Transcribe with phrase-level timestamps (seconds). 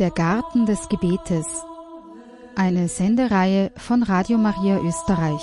[0.00, 1.46] Der Garten des Gebetes.
[2.56, 5.42] Eine Sendereihe von Radio Maria Österreich.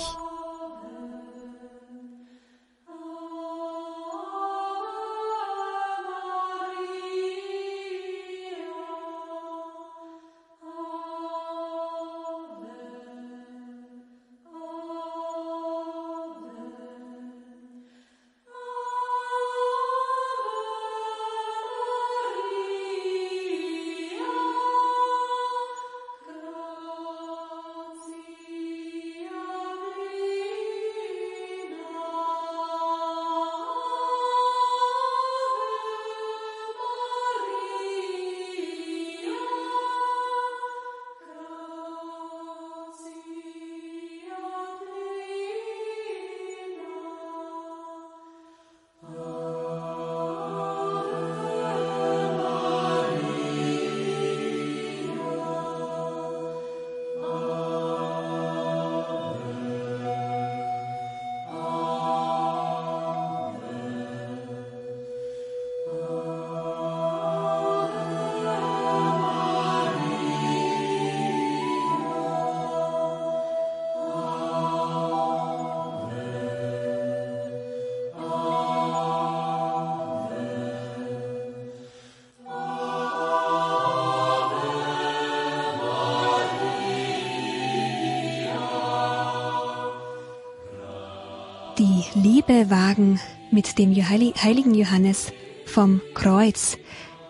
[91.78, 93.20] Die Liebe wagen
[93.52, 95.32] mit dem heiligen Johannes
[95.64, 96.76] vom Kreuz.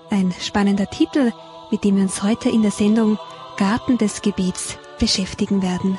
[0.08, 1.32] Ein spannender Titel,
[1.70, 3.18] mit dem wir uns heute in der Sendung
[3.58, 5.98] Garten des Gebets beschäftigen werden.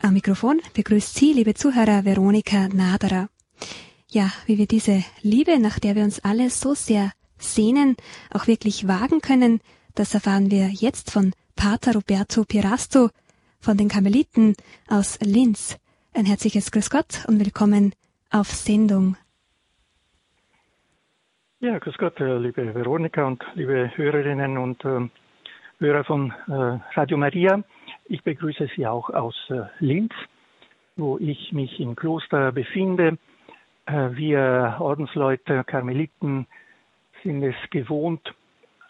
[0.00, 3.28] Am Mikrofon begrüßt Sie, liebe Zuhörer, Veronika Naderer.
[4.10, 7.94] Ja, wie wir diese Liebe, nach der wir uns alle so sehr sehnen,
[8.32, 9.60] auch wirklich wagen können,
[9.94, 13.10] das erfahren wir jetzt von Pater Roberto Pirasto
[13.60, 14.56] von den Karmeliten
[14.88, 15.76] aus Linz.
[16.16, 17.92] Ein herzliches Grüß Gott und willkommen
[18.30, 19.18] auf Sendung.
[21.60, 25.10] Ja, grüß Gott, äh, liebe Veronika und liebe Hörerinnen und äh,
[25.78, 27.62] Hörer von äh, Radio Maria.
[28.06, 30.14] Ich begrüße Sie auch aus äh, Linz,
[30.96, 33.18] wo ich mich im Kloster befinde.
[33.84, 36.46] Äh, wir Ordensleute, Karmeliten
[37.24, 38.34] sind es gewohnt,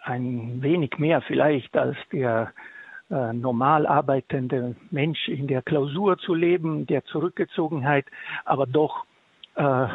[0.04, 2.75] ein wenig mehr vielleicht als der äh,
[3.08, 8.04] normal arbeitende Mensch in der Klausur zu leben, der Zurückgezogenheit,
[8.44, 9.04] aber doch
[9.54, 9.86] äh,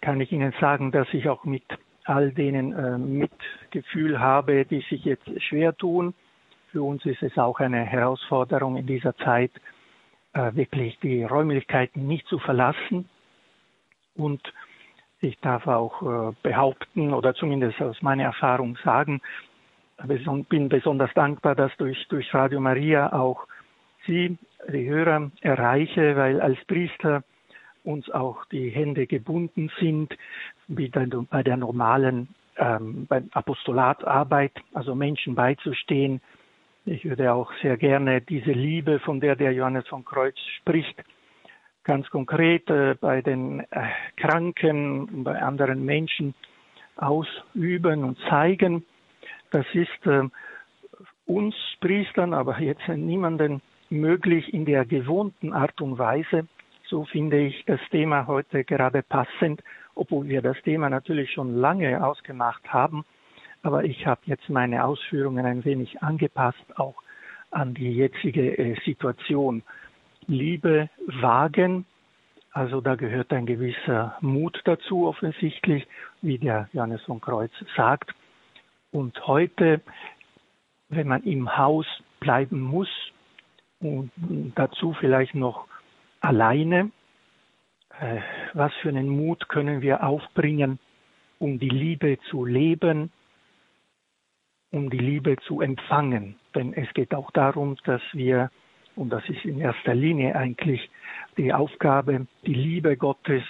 [0.00, 1.64] kann ich Ihnen sagen, dass ich auch mit
[2.04, 6.14] all denen äh, Mitgefühl habe, die sich jetzt schwer tun.
[6.70, 9.50] Für uns ist es auch eine Herausforderung in dieser Zeit,
[10.32, 13.08] äh, wirklich die Räumlichkeiten nicht zu verlassen.
[14.14, 14.40] Und
[15.20, 19.20] ich darf auch äh, behaupten oder zumindest aus meiner Erfahrung sagen,
[20.48, 23.46] bin besonders dankbar, dass durch, durch Radio Maria auch
[24.06, 27.24] Sie, die Hörer, erreiche, weil als Priester
[27.82, 30.16] uns auch die Hände gebunden sind,
[30.68, 36.20] wie bei der normalen ähm, beim Apostolatarbeit, also Menschen beizustehen.
[36.84, 41.02] Ich würde auch sehr gerne diese Liebe, von der der Johannes von Kreuz spricht,
[41.84, 46.34] ganz konkret äh, bei den äh, Kranken, bei anderen Menschen
[46.96, 48.84] ausüben und zeigen.
[49.56, 50.28] Das ist äh,
[51.24, 56.46] uns Priestern, aber jetzt niemanden möglich in der gewohnten Art und Weise.
[56.84, 59.62] So finde ich das Thema heute gerade passend,
[59.94, 63.06] obwohl wir das Thema natürlich schon lange ausgemacht haben.
[63.62, 66.96] Aber ich habe jetzt meine Ausführungen ein wenig angepasst, auch
[67.50, 69.62] an die jetzige äh, Situation.
[70.26, 71.86] Liebe wagen,
[72.52, 75.88] also da gehört ein gewisser Mut dazu offensichtlich,
[76.20, 78.12] wie der Johannes von Kreuz sagt.
[78.96, 79.82] Und heute,
[80.88, 81.84] wenn man im Haus
[82.18, 82.88] bleiben muss
[83.78, 84.10] und
[84.54, 85.66] dazu vielleicht noch
[86.22, 86.90] alleine,
[88.00, 88.20] äh,
[88.54, 90.78] was für einen Mut können wir aufbringen,
[91.38, 93.12] um die Liebe zu leben,
[94.70, 96.36] um die Liebe zu empfangen.
[96.54, 98.50] Denn es geht auch darum, dass wir,
[98.94, 100.88] und das ist in erster Linie eigentlich
[101.36, 103.42] die Aufgabe, die Liebe Gottes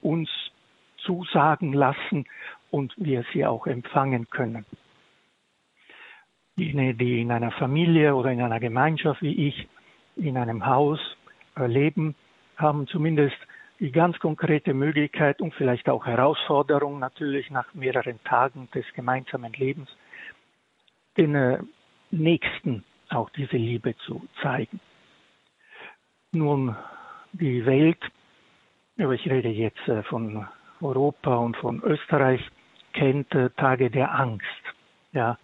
[0.00, 0.30] uns
[0.98, 2.24] zusagen lassen
[2.70, 4.64] und wir sie auch empfangen können.
[6.56, 9.68] Jene, die in einer Familie oder in einer Gemeinschaft wie ich
[10.16, 10.98] in einem Haus
[11.56, 12.14] äh, leben,
[12.56, 13.36] haben zumindest
[13.78, 19.88] die ganz konkrete Möglichkeit und vielleicht auch Herausforderung natürlich nach mehreren Tagen des gemeinsamen Lebens,
[21.16, 21.58] den äh,
[22.10, 24.80] Nächsten auch diese Liebe zu zeigen.
[26.32, 26.74] Nun,
[27.32, 28.02] die Welt,
[28.98, 30.46] aber ich rede jetzt äh, von
[30.80, 32.40] Europa und von Österreich,
[32.96, 34.62] kennt äh, Tage der Angst.
[35.12, 35.38] Ja,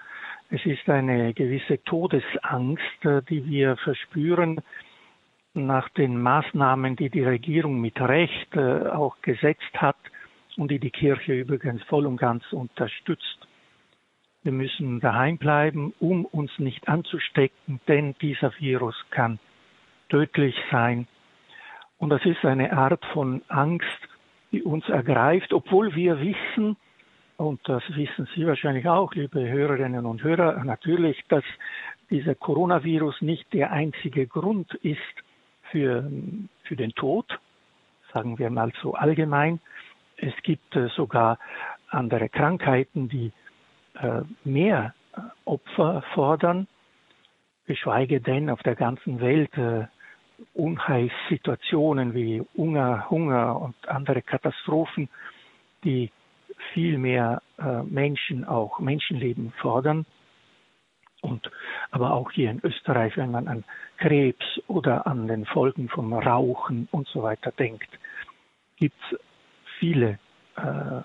[0.51, 4.61] Es ist eine gewisse Todesangst, die wir verspüren
[5.55, 9.97] nach den Maßnahmen, die die Regierung mit Recht auch gesetzt hat
[10.59, 13.49] und die die Kirche übrigens voll und ganz unterstützt.
[14.43, 19.39] Wir müssen daheim bleiben, um uns nicht anzustecken, denn dieser Virus kann
[20.09, 21.07] tödlich sein.
[21.99, 24.01] Und das ist eine Art von Angst,
[24.51, 26.77] die uns ergreift, obwohl wir wissen,
[27.43, 31.45] und das wissen Sie wahrscheinlich auch, liebe Hörerinnen und Hörer, natürlich, dass
[32.09, 35.01] dieser Coronavirus nicht der einzige Grund ist
[35.71, 36.09] für,
[36.63, 37.27] für den Tod,
[38.13, 39.59] sagen wir mal so allgemein.
[40.17, 41.39] Es gibt äh, sogar
[41.89, 43.33] andere Krankheiten, die
[44.01, 46.69] äh, mehr äh, Opfer fordern,
[47.67, 49.51] geschweige denn auf der ganzen Welt
[50.55, 55.09] Unheilssituationen wie Hunger, Hunger und andere Katastrophen,
[55.85, 56.11] die
[56.73, 60.07] viel mehr äh, Menschen, auch Menschenleben fordern.
[61.21, 61.51] Und
[61.93, 63.65] aber auch hier in Österreich, wenn man an
[63.99, 67.89] Krebs oder an den Folgen vom Rauchen und so weiter denkt,
[68.77, 69.19] gibt es
[69.79, 70.19] viele
[70.57, 71.03] äh,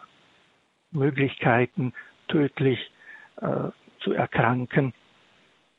[0.92, 1.94] Möglichkeiten,
[2.28, 2.80] tödlich
[3.42, 4.94] äh, zu erkranken.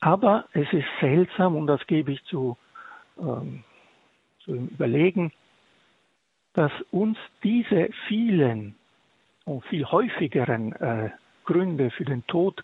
[0.00, 2.56] Aber es ist seltsam, und das gebe ich zu,
[3.18, 3.64] ähm,
[4.44, 5.32] zu überlegen,
[6.54, 8.77] dass uns diese vielen
[9.48, 11.10] und viel häufigeren äh,
[11.44, 12.62] Gründe für den Tod,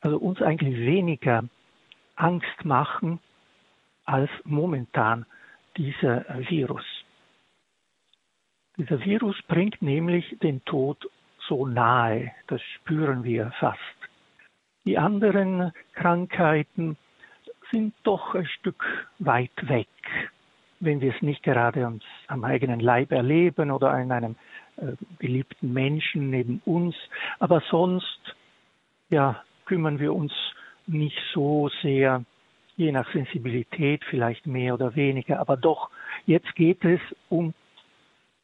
[0.00, 1.44] also uns eigentlich weniger
[2.16, 3.18] Angst machen
[4.04, 5.24] als momentan
[5.76, 6.84] dieser Virus.
[8.76, 11.08] Dieser Virus bringt nämlich den Tod
[11.48, 13.80] so nahe, das spüren wir fast.
[14.84, 16.96] Die anderen Krankheiten
[17.70, 18.84] sind doch ein Stück
[19.18, 19.88] weit weg,
[20.80, 24.61] wenn wir es nicht gerade uns am eigenen Leib erleben oder in einem äh,
[25.18, 26.94] geliebten Menschen neben uns.
[27.38, 28.20] Aber sonst,
[29.10, 30.32] ja, kümmern wir uns
[30.86, 32.24] nicht so sehr,
[32.76, 35.38] je nach Sensibilität vielleicht mehr oder weniger.
[35.40, 35.90] Aber doch,
[36.26, 37.54] jetzt geht es um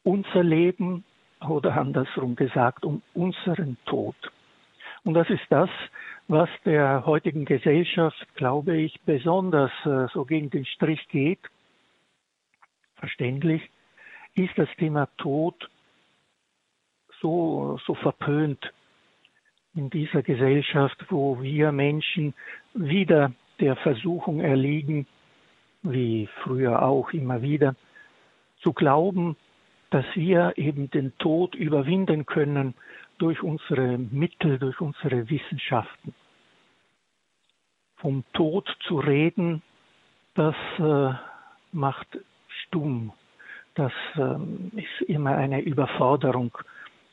[0.05, 1.05] unser Leben
[1.46, 4.17] oder andersrum gesagt, um unseren Tod.
[5.05, 5.70] Und das ist das,
[6.26, 11.40] was der heutigen Gesellschaft, glaube ich, besonders äh, so gegen den Strich geht.
[12.96, 13.62] Verständlich
[14.35, 15.70] ist das Thema Tod
[17.20, 18.72] so, so verpönt
[19.74, 22.34] in dieser Gesellschaft, wo wir Menschen
[22.74, 25.06] wieder der Versuchung erliegen,
[25.82, 27.74] wie früher auch immer wieder,
[28.60, 29.36] zu glauben,
[29.90, 32.74] dass wir eben den Tod überwinden können
[33.18, 36.14] durch unsere Mittel, durch unsere Wissenschaften.
[37.96, 39.62] Vom Tod zu reden,
[40.34, 41.14] das äh,
[41.72, 42.18] macht
[42.48, 43.12] stumm.
[43.74, 46.56] Das äh, ist immer eine Überforderung.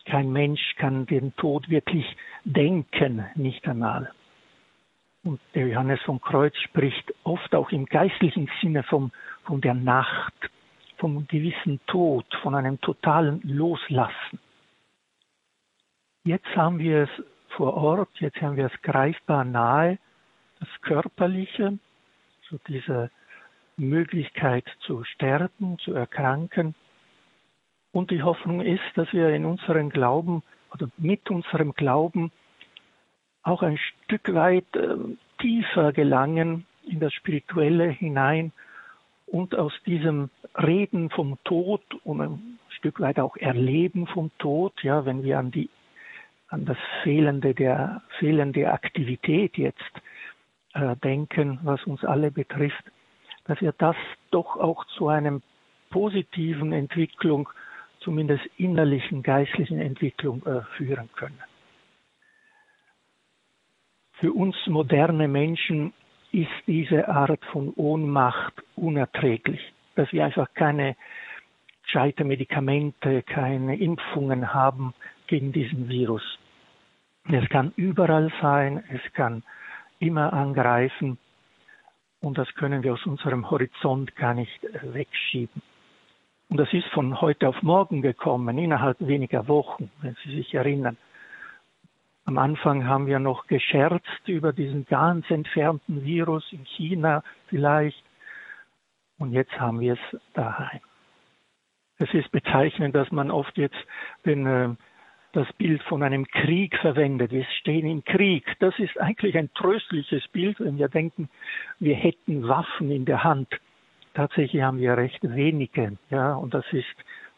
[0.06, 2.06] Kein Mensch kann den Tod wirklich
[2.44, 4.12] denken, nicht einmal.
[5.24, 9.12] Und der Johannes von Kreuz spricht oft auch im geistlichen Sinne vom,
[9.46, 10.34] von der Nacht,
[10.98, 14.40] vom gewissen Tod, von einem totalen Loslassen.
[16.24, 19.98] Jetzt haben wir es vor Ort, jetzt haben wir es greifbar nahe,
[20.60, 21.80] das Körperliche,
[22.50, 23.10] so diese
[23.78, 26.76] Möglichkeit zu sterben, zu erkranken.
[27.96, 32.30] Und die Hoffnung ist, dass wir in unserem Glauben oder mit unserem Glauben
[33.42, 34.98] auch ein Stück weit äh,
[35.40, 38.52] tiefer gelangen in das Spirituelle hinein
[39.28, 45.06] und aus diesem Reden vom Tod und ein Stück weit auch Erleben vom Tod, ja,
[45.06, 45.70] wenn wir an die
[46.50, 50.02] an das fehlende der fehlende Aktivität jetzt
[50.74, 52.84] äh, denken, was uns alle betrifft,
[53.46, 53.96] dass wir das
[54.32, 55.42] doch auch zu einem
[55.92, 57.48] positiven Entwicklung,
[58.06, 61.42] zumindest innerlichen geistlichen Entwicklung äh, führen können.
[64.20, 65.92] Für uns moderne Menschen
[66.32, 69.60] ist diese Art von Ohnmacht unerträglich,
[69.96, 70.96] dass wir einfach keine
[71.84, 74.94] gescheite Medikamente, keine Impfungen haben
[75.28, 76.24] gegen diesen Virus.
[77.30, 79.44] Es kann überall sein, es kann
[80.00, 81.18] immer angreifen
[82.22, 85.62] und das können wir aus unserem Horizont gar nicht äh, wegschieben.
[86.56, 90.96] Und das ist von heute auf morgen gekommen, innerhalb weniger Wochen, wenn Sie sich erinnern.
[92.24, 98.02] Am Anfang haben wir noch gescherzt über diesen ganz entfernten Virus in China vielleicht.
[99.18, 100.80] Und jetzt haben wir es daheim.
[101.98, 103.76] Es ist bezeichnend, dass man oft jetzt
[104.26, 104.70] den, äh,
[105.34, 107.32] das Bild von einem Krieg verwendet.
[107.32, 108.46] Wir stehen im Krieg.
[108.60, 111.28] Das ist eigentlich ein tröstliches Bild, wenn wir denken,
[111.80, 113.50] wir hätten Waffen in der Hand.
[114.16, 116.96] Tatsächlich haben wir recht wenige, ja, und das ist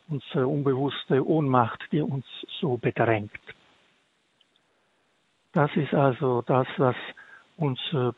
[0.07, 2.25] unsere unbewusste Ohnmacht, die uns
[2.62, 3.31] so bedrängt.
[5.53, 6.96] Das ist also das, was
[7.57, 8.12] uns äh,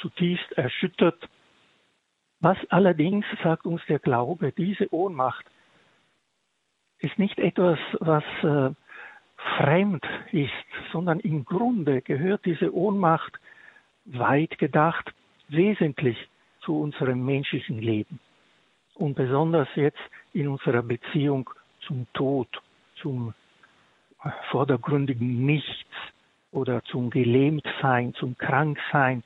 [0.00, 1.28] zutiefst erschüttert.
[2.40, 5.44] Was allerdings, sagt uns der Glaube, diese Ohnmacht
[7.00, 8.74] ist nicht etwas, was äh,
[9.58, 10.50] fremd ist,
[10.90, 13.38] sondern im Grunde gehört diese Ohnmacht
[14.06, 15.12] weit gedacht
[15.48, 16.16] wesentlich
[16.66, 18.18] zu unserem menschlichen Leben
[18.96, 21.48] und besonders jetzt in unserer Beziehung
[21.86, 22.48] zum Tod,
[22.96, 23.32] zum
[24.50, 25.94] vordergründigen Nichts
[26.50, 29.22] oder zum Gelähmtsein, zum Kranksein.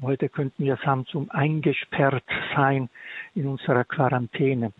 [0.00, 2.24] Heute könnten wir sagen, zum eingesperrt
[2.54, 2.88] sein
[3.34, 4.72] in unserer Quarantäne.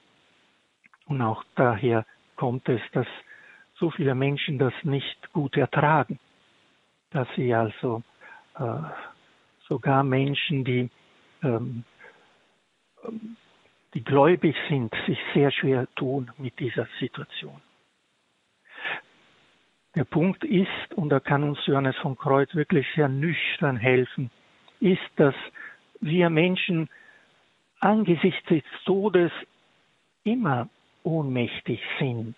[1.07, 2.07] Und auch daher
[2.37, 3.07] kommt es, dass
[3.75, 6.21] so viele Menschen das nicht gut ertragen,
[7.11, 8.03] dass sie also
[8.59, 8.83] äh,
[9.69, 10.91] sogar Menschen, die,
[11.43, 11.85] ähm,
[13.95, 17.61] die gläubig sind, sich sehr schwer tun mit dieser Situation.
[19.97, 24.31] Der Punkt ist, und da kann uns Johannes von Kreuz wirklich sehr nüchtern helfen,
[24.79, 25.35] ist, dass
[26.01, 26.89] wir Menschen
[27.81, 29.33] angesichts des Todes
[30.23, 30.69] immer
[31.03, 32.37] ohnmächtig sind.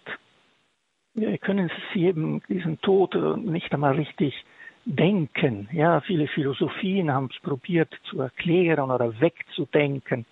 [1.14, 4.34] Wir können eben diesen Tod nicht einmal richtig
[4.84, 5.68] denken.
[5.72, 10.26] Ja, viele Philosophien haben es probiert zu erklären oder wegzudenken.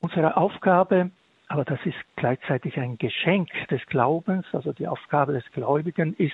[0.00, 1.10] Unsere Aufgabe,
[1.48, 6.32] aber das ist gleichzeitig ein Geschenk des Glaubens, also die Aufgabe des Gläubigen ist,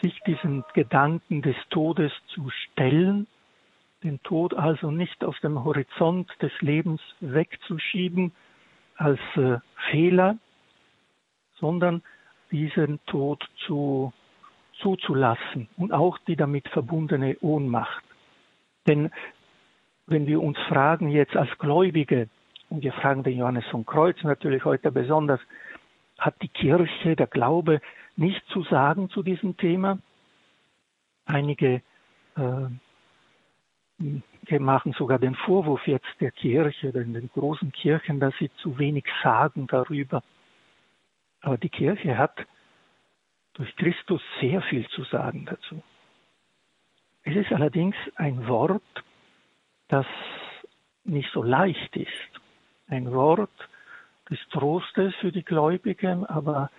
[0.00, 3.26] sich diesen Gedanken des Todes zu stellen,
[4.02, 8.32] den Tod also nicht aus dem Horizont des Lebens wegzuschieben
[8.96, 9.58] als äh,
[9.90, 10.38] Fehler,
[11.58, 12.02] sondern
[12.50, 14.12] diesen Tod zu,
[14.80, 18.02] zuzulassen und auch die damit verbundene Ohnmacht.
[18.86, 19.10] Denn
[20.06, 22.28] wenn wir uns fragen jetzt als Gläubige,
[22.68, 25.40] und wir fragen den Johannes von Kreuz natürlich heute besonders,
[26.18, 27.80] hat die Kirche, der Glaube
[28.16, 29.98] nicht zu sagen zu diesem Thema?
[31.24, 31.82] Einige
[32.36, 32.68] äh,
[34.58, 39.04] machen sogar den Vorwurf jetzt der Kirche, in den großen Kirchen, dass sie zu wenig
[39.22, 40.22] sagen darüber.
[41.42, 42.46] Aber die Kirche hat
[43.60, 45.82] durch Christus sehr viel zu sagen dazu.
[47.24, 49.04] Es ist allerdings ein Wort,
[49.88, 50.06] das
[51.04, 52.40] nicht so leicht ist.
[52.88, 53.50] Ein Wort
[54.30, 56.70] des Trostes für die Gläubigen, aber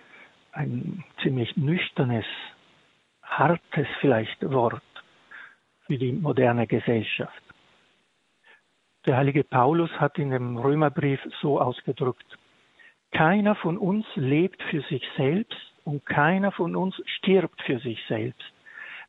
[0.50, 2.26] ein ziemlich nüchternes,
[3.22, 4.82] hartes vielleicht Wort
[5.86, 7.44] für die moderne Gesellschaft.
[9.06, 12.38] Der heilige Paulus hat in dem Römerbrief so ausgedrückt,
[13.12, 18.52] keiner von uns lebt für sich selbst und keiner von uns stirbt für sich selbst.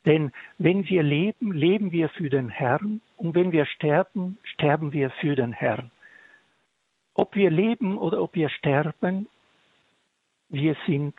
[0.06, 5.10] Denn wenn wir leben, leben wir für den Herrn und wenn wir sterben, sterben wir
[5.12, 5.92] für den Herrn.
[7.14, 9.28] Ob wir leben oder ob wir sterben,
[10.50, 11.16] wir sind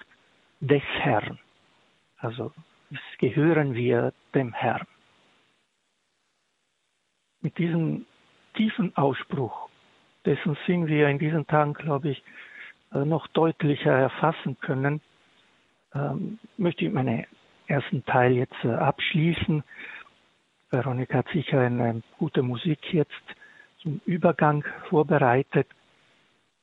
[0.60, 1.38] des Herrn.
[2.18, 2.52] Also
[3.18, 4.86] gehören wir dem Herrn.
[7.40, 8.06] Mit diesem
[8.54, 9.68] tiefen Ausspruch,
[10.24, 12.22] dessen Sinn wir in diesen Tagen, glaube ich,
[12.92, 15.00] äh, noch deutlicher erfassen können,
[15.94, 17.26] ähm, möchte ich meinen
[17.66, 19.62] ersten Teil jetzt äh, abschließen.
[20.70, 23.12] Veronika hat sicher eine gute Musik jetzt
[23.80, 25.68] zum Übergang vorbereitet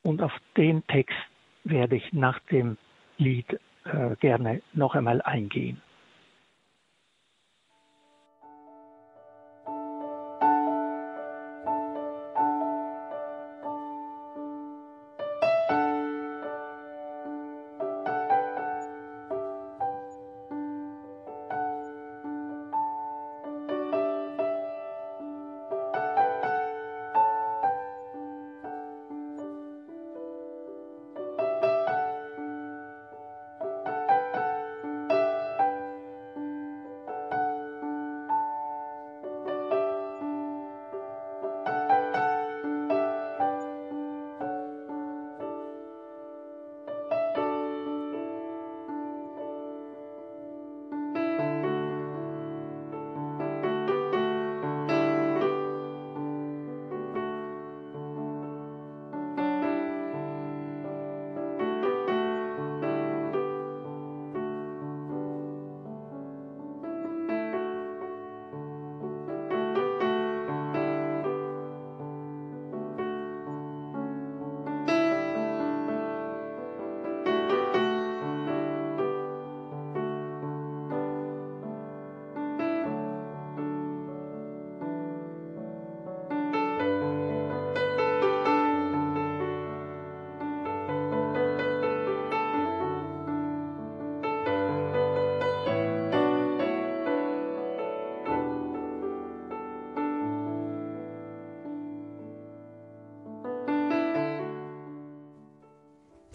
[0.03, 1.17] und auf den Text
[1.63, 2.77] werde ich nach dem
[3.17, 5.81] Lied äh, gerne noch einmal eingehen.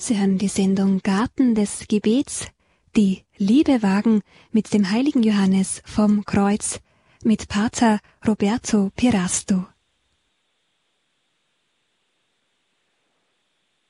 [0.06, 2.54] Sie hören die Sendung Garten des Gebets,
[2.96, 4.22] die Liebe wagen
[4.52, 6.80] mit dem heiligen Johannes vom Kreuz,
[7.24, 9.66] mit Pater Roberto Pirasto.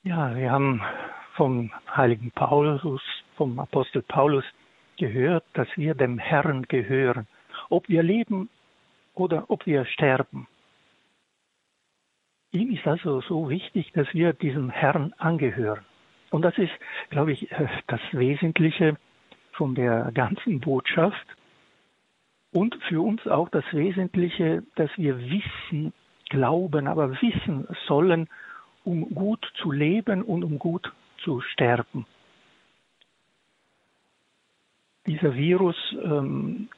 [0.04, 0.80] Ja, wir haben
[1.34, 3.02] vom heiligen Paulus,
[3.36, 4.44] vom Apostel Paulus
[4.96, 7.26] gehört, dass wir dem Herrn gehören,
[7.68, 8.48] ob wir leben
[9.12, 10.48] oder ob wir sterben.
[12.52, 15.84] Ihm ist also so wichtig, dass wir diesem Herrn angehören.
[16.30, 16.72] Und das ist,
[17.10, 18.96] glaube ich, äh, das Wesentliche
[19.52, 21.26] von der ganzen Botschaft.
[22.52, 25.92] Und für uns auch das Wesentliche, dass wir wissen,
[26.28, 28.28] glauben, aber wissen sollen,
[28.84, 32.06] um gut zu leben und um gut zu sterben.
[35.06, 36.68] Dieser Virus ähm,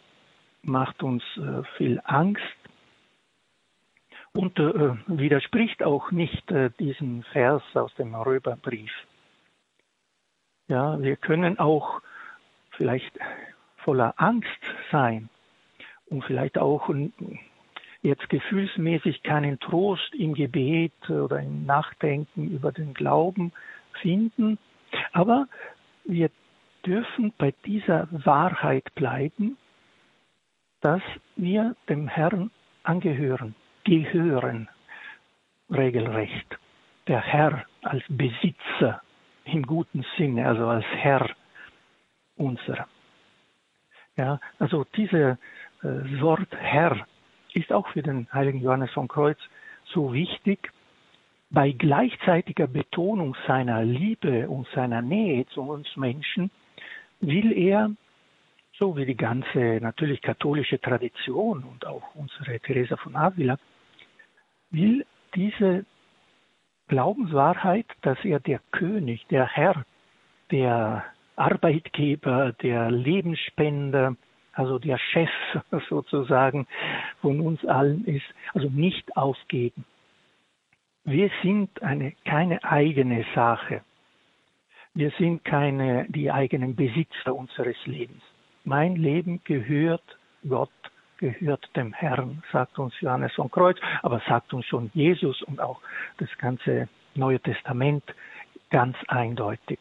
[0.62, 2.42] macht uns äh, viel Angst
[4.32, 8.92] und äh, widerspricht auch nicht äh, diesem Vers aus dem Römerbrief.
[10.68, 12.02] Ja, wir können auch
[12.72, 13.18] vielleicht
[13.78, 14.60] voller Angst
[14.92, 15.30] sein
[16.10, 16.90] und vielleicht auch
[18.02, 23.52] jetzt gefühlsmäßig keinen Trost im Gebet oder im Nachdenken über den Glauben
[24.02, 24.58] finden.
[25.12, 25.48] Aber
[26.04, 26.30] wir
[26.84, 29.56] dürfen bei dieser Wahrheit bleiben,
[30.80, 31.02] dass
[31.36, 32.50] wir dem Herrn
[32.82, 34.68] angehören, gehören
[35.70, 36.58] regelrecht.
[37.06, 39.00] Der Herr als Besitzer
[39.52, 41.28] im guten Sinne, also als Herr
[42.36, 42.86] unserer.
[44.16, 45.38] Ja, also diese
[45.82, 47.06] äh, Wort Herr
[47.54, 49.38] ist auch für den heiligen Johannes von Kreuz
[49.92, 50.72] so wichtig,
[51.50, 56.50] bei gleichzeitiger Betonung seiner Liebe und seiner Nähe zu uns Menschen
[57.20, 57.90] will er,
[58.78, 63.58] so wie die ganze natürlich katholische Tradition und auch unsere Teresa von Avila,
[64.70, 65.84] will diese
[66.88, 69.84] Glaubenswahrheit, dass er der König, der Herr,
[70.50, 71.04] der
[71.36, 74.16] Arbeitgeber, der Lebensspender,
[74.52, 75.30] also der Chef
[75.88, 76.66] sozusagen
[77.20, 79.84] von uns allen ist, also nicht aufgeben.
[81.04, 83.82] Wir sind eine, keine eigene Sache.
[84.94, 88.22] Wir sind keine, die eigenen Besitzer unseres Lebens.
[88.64, 90.02] Mein Leben gehört
[90.46, 90.70] Gott,
[91.18, 95.80] gehört dem Herrn, sagt uns Johannes von Kreuz, aber sagt uns schon Jesus und auch
[96.18, 98.04] das ganze Neue Testament
[98.70, 99.78] ganz eindeutig.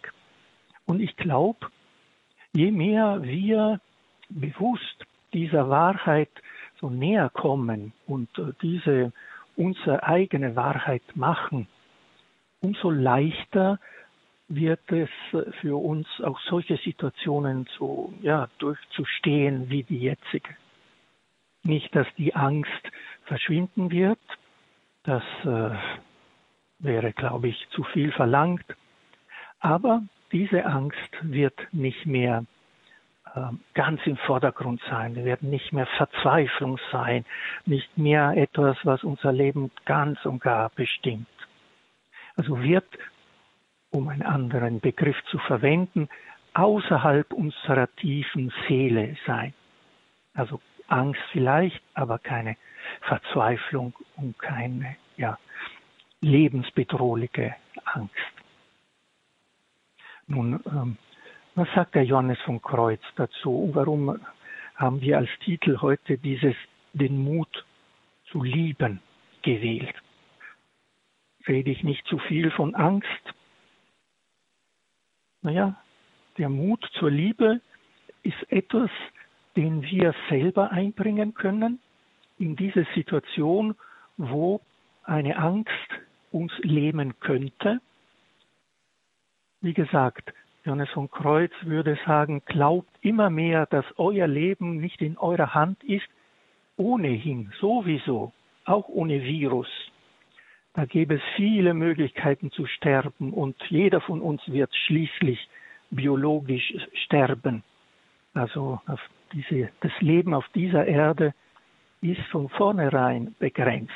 [0.85, 1.67] Und ich glaube,
[2.53, 3.79] je mehr wir
[4.29, 6.29] bewusst dieser Wahrheit
[6.79, 9.11] so näher kommen und äh, diese
[9.55, 11.67] unsere eigene Wahrheit machen,
[12.61, 13.79] umso leichter
[14.47, 15.09] wird es
[15.61, 20.55] für uns auch solche Situationen zu, ja, durchzustehen wie die jetzige.
[21.67, 22.91] Nicht, dass die Angst
[23.25, 24.19] verschwinden wird,
[25.03, 25.75] das äh,
[26.79, 28.63] wäre, glaube ich, zu viel verlangt,
[29.59, 32.45] aber diese Angst wird nicht mehr
[33.35, 33.41] äh,
[33.73, 35.15] ganz im Vordergrund sein.
[35.15, 37.25] Wir werden nicht mehr Verzweiflung sein,
[37.65, 41.27] nicht mehr etwas, was unser Leben ganz und gar bestimmt.
[42.37, 42.87] Also wird,
[43.89, 46.07] um einen anderen Begriff zu verwenden,
[46.53, 49.53] außerhalb unserer tiefen Seele sein.
[50.33, 52.57] Also Angst vielleicht, aber keine
[53.01, 55.37] Verzweiflung und keine ja,
[56.21, 58.13] lebensbedrohliche Angst.
[60.27, 60.97] Nun, ähm,
[61.55, 63.71] was sagt der Johannes vom Kreuz dazu?
[63.73, 64.19] Warum
[64.75, 66.55] haben wir als Titel heute dieses
[66.93, 67.65] den Mut
[68.31, 69.01] zu lieben
[69.41, 69.95] gewählt?
[71.47, 73.07] Rede ich nicht zu viel von Angst?
[75.41, 75.81] Naja,
[76.37, 77.61] der Mut zur Liebe
[78.23, 78.91] ist etwas,
[79.57, 81.79] den wir selber einbringen können
[82.37, 83.75] in diese Situation,
[84.15, 84.61] wo
[85.03, 85.89] eine Angst
[86.31, 87.81] uns lähmen könnte.
[89.61, 90.31] Wie gesagt,
[90.63, 95.83] Johannes von Kreuz würde sagen, glaubt immer mehr, dass euer Leben nicht in eurer Hand
[95.83, 96.07] ist,
[96.75, 98.33] ohnehin, sowieso,
[98.65, 99.69] auch ohne Virus.
[100.73, 105.49] Da gäbe es viele Möglichkeiten zu sterben und jeder von uns wird schließlich
[105.89, 107.63] biologisch sterben.
[108.37, 108.79] Also
[109.33, 111.33] diese, das Leben auf dieser Erde
[112.01, 113.91] ist von vornherein begrenzt.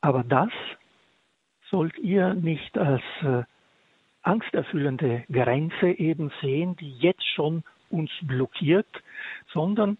[0.00, 0.50] Aber das
[1.68, 3.42] sollt ihr nicht als äh,
[4.22, 9.02] angsterfüllende Grenze eben sehen, die jetzt schon uns blockiert,
[9.52, 9.98] sondern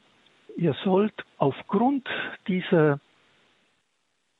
[0.57, 2.09] ihr sollt aufgrund
[2.47, 3.01] dieser,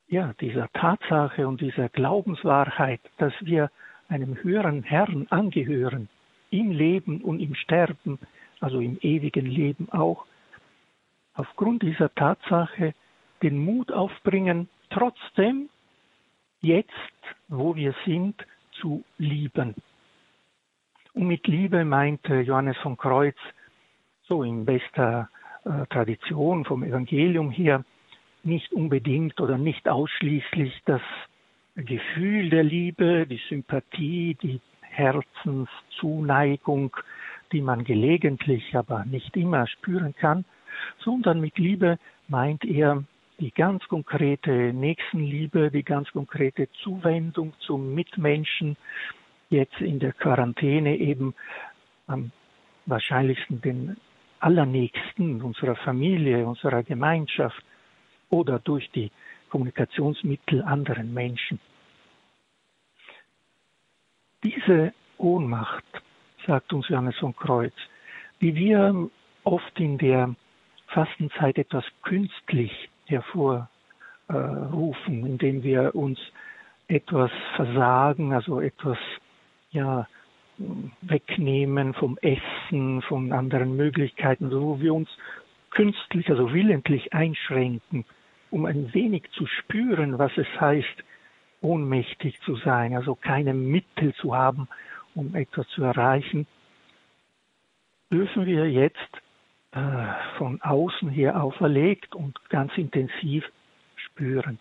[0.07, 3.69] ja, dieser Tatsache und dieser Glaubenswahrheit, dass wir
[4.07, 6.07] einem höheren Herrn angehören,
[6.49, 8.19] im Leben und im Sterben,
[8.59, 10.25] also im ewigen Leben auch,
[11.33, 12.93] aufgrund dieser Tatsache
[13.43, 15.69] den Mut aufbringen, trotzdem
[16.61, 16.89] jetzt,
[17.47, 18.45] wo wir sind,
[18.81, 19.75] zu lieben.
[21.13, 23.37] Und mit Liebe meinte Johannes von Kreuz,
[24.23, 25.29] so in bester
[25.65, 27.83] äh, Tradition vom Evangelium her,
[28.43, 31.01] nicht unbedingt oder nicht ausschließlich das
[31.75, 36.95] Gefühl der Liebe, die Sympathie, die Herzenszuneigung,
[37.51, 40.45] die man gelegentlich, aber nicht immer spüren kann,
[40.99, 43.03] sondern mit Liebe meint er
[43.39, 48.77] die ganz konkrete Nächstenliebe, die ganz konkrete Zuwendung zum Mitmenschen,
[49.49, 51.35] jetzt in der Quarantäne eben
[52.07, 52.31] am
[52.85, 53.97] wahrscheinlichsten den
[54.39, 57.63] Allernächsten unserer Familie, unserer Gemeinschaft
[58.29, 59.11] oder durch die
[59.49, 61.59] Kommunikationsmittel anderen Menschen.
[64.43, 65.85] Diese Ohnmacht,
[66.47, 67.73] sagt uns Johannes von Kreuz,
[68.41, 69.09] die wir
[69.43, 70.33] oft in der
[70.87, 73.67] Fastenzeit etwas künstlich hervorrufen,
[75.25, 76.19] indem wir uns
[76.87, 78.97] etwas versagen, also etwas
[79.71, 80.07] ja,
[81.01, 85.09] wegnehmen vom Essen, von anderen Möglichkeiten, wo wir uns
[85.69, 88.05] künstlich, also willentlich einschränken,
[88.49, 91.03] um ein wenig zu spüren, was es heißt,
[91.61, 94.67] ohnmächtig zu sein, also keine Mittel zu haben,
[95.17, 96.47] um etwas zu erreichen,
[98.11, 99.21] dürfen wir jetzt
[99.71, 99.79] äh,
[100.37, 103.43] von außen her auferlegt und ganz intensiv
[103.95, 104.59] spüren.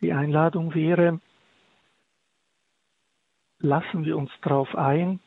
[0.00, 1.20] Die Einladung wäre,
[3.60, 5.20] lassen wir uns darauf ein,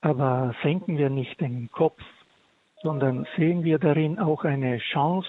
[0.00, 2.00] aber senken wir nicht den Kopf,
[2.82, 5.28] sondern sehen wir darin auch eine Chance,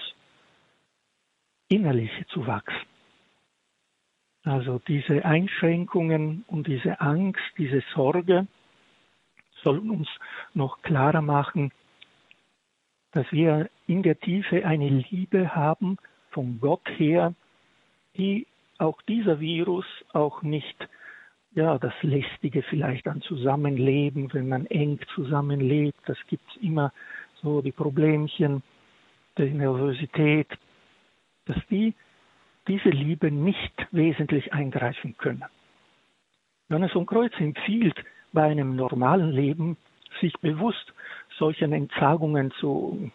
[1.68, 2.95] innerlich zu wachsen.
[4.46, 8.46] Also diese Einschränkungen und diese Angst, diese Sorge
[9.64, 10.08] sollen uns
[10.54, 11.72] noch klarer machen,
[13.10, 15.96] dass wir in der Tiefe eine Liebe haben
[16.30, 17.34] von Gott her,
[18.16, 18.46] die
[18.78, 20.76] auch dieser Virus auch nicht
[21.56, 26.92] ja, das Lästige vielleicht an Zusammenleben, wenn man eng zusammenlebt, das gibt es immer
[27.42, 28.62] so die Problemchen,
[29.38, 30.48] die Nervosität,
[31.46, 31.94] dass die
[32.68, 35.44] diese Liebe nicht wesentlich eingreifen können.
[36.68, 37.96] Johannes von Kreuz empfiehlt
[38.32, 39.76] bei einem normalen Leben,
[40.20, 40.92] sich bewusst
[41.38, 43.10] solchen Entsagungen zu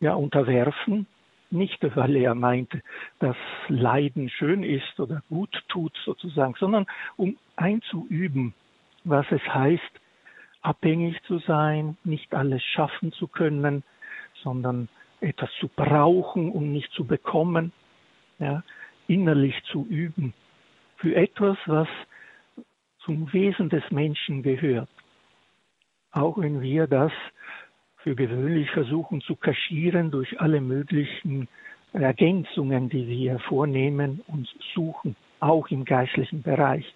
[0.00, 1.06] ja, unterwerfen,
[1.50, 2.82] nicht weil er meinte,
[3.20, 3.36] dass
[3.68, 8.54] Leiden schön ist oder gut tut sozusagen, sondern um einzuüben,
[9.04, 10.00] was es heißt,
[10.62, 13.82] abhängig zu sein, nicht alles schaffen zu können,
[14.42, 14.88] sondern
[15.20, 17.72] etwas zu brauchen und nicht zu bekommen,
[18.42, 18.62] ja,
[19.06, 20.34] innerlich zu üben
[20.96, 21.88] für etwas, was
[23.04, 24.88] zum Wesen des Menschen gehört.
[26.12, 27.12] Auch wenn wir das
[27.98, 31.48] für gewöhnlich versuchen zu kaschieren durch alle möglichen
[31.92, 36.94] Ergänzungen, die wir vornehmen und suchen, auch im geistlichen Bereich.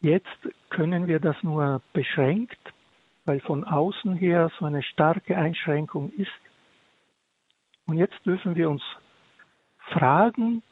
[0.00, 0.38] Jetzt
[0.70, 2.58] können wir das nur beschränkt,
[3.24, 6.30] weil von außen her so eine starke Einschränkung ist.
[7.86, 8.82] Und jetzt dürfen wir uns
[9.90, 10.62] fragen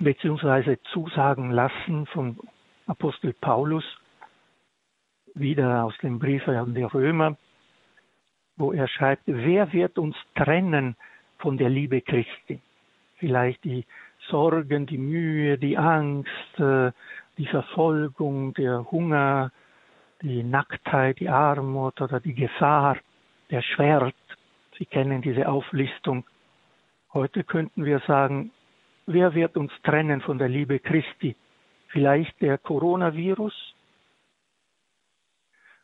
[0.00, 0.76] bzw.
[0.92, 2.38] zusagen lassen von
[2.86, 3.84] Apostel Paulus,
[5.34, 7.36] wieder aus dem Brief an die Römer,
[8.56, 10.96] wo er schreibt, wer wird uns trennen
[11.38, 12.60] von der Liebe Christi?
[13.16, 13.86] Vielleicht die
[14.28, 16.92] Sorgen, die Mühe, die Angst, äh,
[17.38, 19.50] die Verfolgung, der Hunger,
[20.20, 22.98] die Nacktheit, die Armut oder die Gefahr,
[23.50, 24.14] der Schwert.
[24.78, 26.24] Sie kennen diese Auflistung.
[27.14, 28.52] Heute könnten wir sagen,
[29.04, 31.36] wer wird uns trennen von der Liebe Christi?
[31.88, 33.74] Vielleicht der Coronavirus?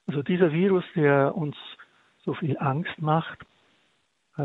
[0.07, 1.55] Also dieser Virus, der uns
[2.25, 3.39] so viel Angst macht,
[4.39, 4.43] äh,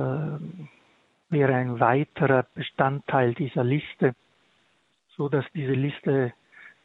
[1.29, 4.13] wäre ein weiterer Bestandteil dieser Liste,
[5.15, 6.33] so dass diese Liste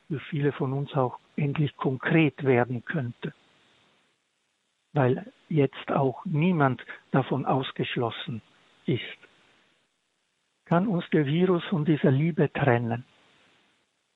[0.06, 3.34] für viele von uns auch endlich konkret werden könnte,
[4.92, 8.42] weil jetzt auch niemand davon ausgeschlossen
[8.86, 9.27] ist.
[10.68, 13.06] Kann uns der Virus von dieser Liebe trennen?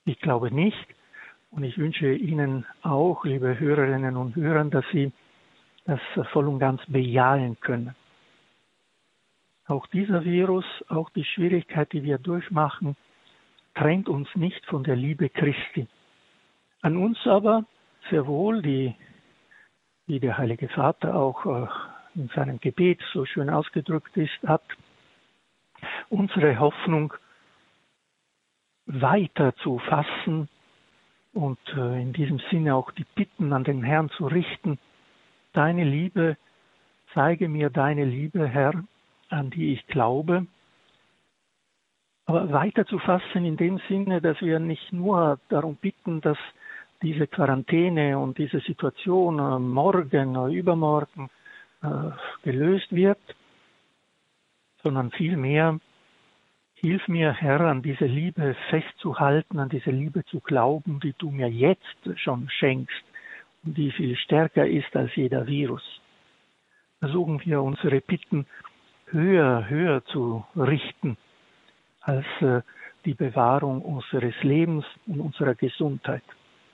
[0.04, 0.86] Ich glaube nicht.
[1.50, 5.12] Und ich wünsche Ihnen auch, liebe Hörerinnen und Hörer, dass Sie
[5.86, 7.94] das voll und ganz bejahen können.
[9.66, 12.96] Auch dieser Virus, auch die Schwierigkeit, die wir durchmachen,
[13.74, 15.88] trennt uns nicht von der Liebe Christi.
[16.82, 17.64] An uns aber
[18.10, 18.94] sehr wohl, die,
[20.06, 21.66] wie der Heilige Vater auch äh,
[22.14, 24.64] in seinem Gebet so schön ausgedrückt ist, hat,
[26.12, 27.14] unsere Hoffnung
[28.87, 30.48] weiter zu fassen
[31.33, 34.79] und äh, in diesem Sinne auch die Bitten an den Herrn zu richten,
[35.55, 36.37] deine Liebe,
[37.14, 38.85] zeige mir deine Liebe, Herr,
[39.31, 40.46] an die ich glaube,
[42.27, 46.38] aber weiter zu fassen in dem Sinne, dass wir nicht nur darum bitten, dass
[47.01, 51.31] diese Quarantäne und diese Situation äh, morgen oder übermorgen
[51.83, 52.11] äh,
[52.42, 53.18] gelöst wird,
[54.83, 55.81] sondern vielmehr
[56.84, 61.48] Hilf mir, Herr, an diese Liebe festzuhalten, an diese Liebe zu glauben, die du mir
[61.48, 63.04] jetzt schon schenkst
[63.62, 65.84] und die viel stärker ist als jeder Virus.
[66.98, 68.46] Versuchen wir unsere Bitten
[69.06, 71.16] höher, höher zu richten
[72.00, 72.62] als äh,
[73.04, 76.24] die Bewahrung unseres Lebens und unserer Gesundheit.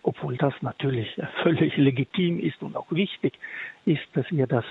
[0.02, 3.38] Obwohl das natürlich völlig legitim ist und auch wichtig
[3.84, 4.64] ist, dass wir das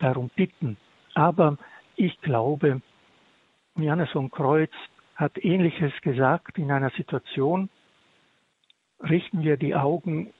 [0.00, 0.76] darum bitten.
[1.14, 1.56] Aber
[1.96, 2.82] ich glaube,
[3.76, 4.70] Johannes von Kreuz
[5.14, 7.68] hat Ähnliches gesagt in einer Situation,
[9.00, 10.32] richten wir die Augen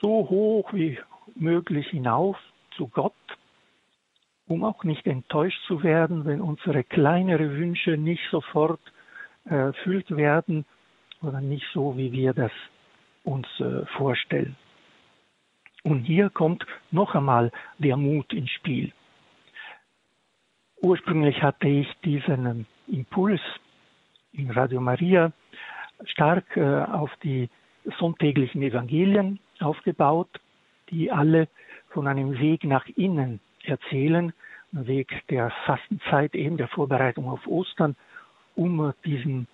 [0.00, 0.98] so hoch wie
[1.34, 2.36] möglich hinauf
[2.76, 3.12] zu Gott,
[4.46, 8.80] um auch nicht enttäuscht zu werden, wenn unsere kleinere Wünsche nicht sofort
[9.44, 10.64] erfüllt werden
[11.22, 12.52] oder nicht so, wie wir das
[13.24, 14.56] uns äh, vorstellen.
[15.84, 18.92] Und hier kommt noch einmal der Mut ins Spiel.
[20.82, 23.40] Ursprünglich hatte ich diesen ähm, Impuls
[24.32, 25.30] in Radio Maria
[26.04, 27.48] stark äh, auf die
[28.00, 30.40] sonntäglichen Evangelien aufgebaut,
[30.90, 31.46] die alle
[31.90, 34.32] von einem Weg nach innen erzählen,
[34.72, 37.94] ein Weg der Fastenzeit, eben der Vorbereitung auf Ostern,
[38.56, 39.46] um diesen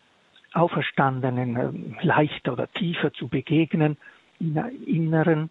[0.55, 3.99] Auferstandenen ähm, leichter oder tiefer zu begegnen,
[4.41, 5.51] im Inneren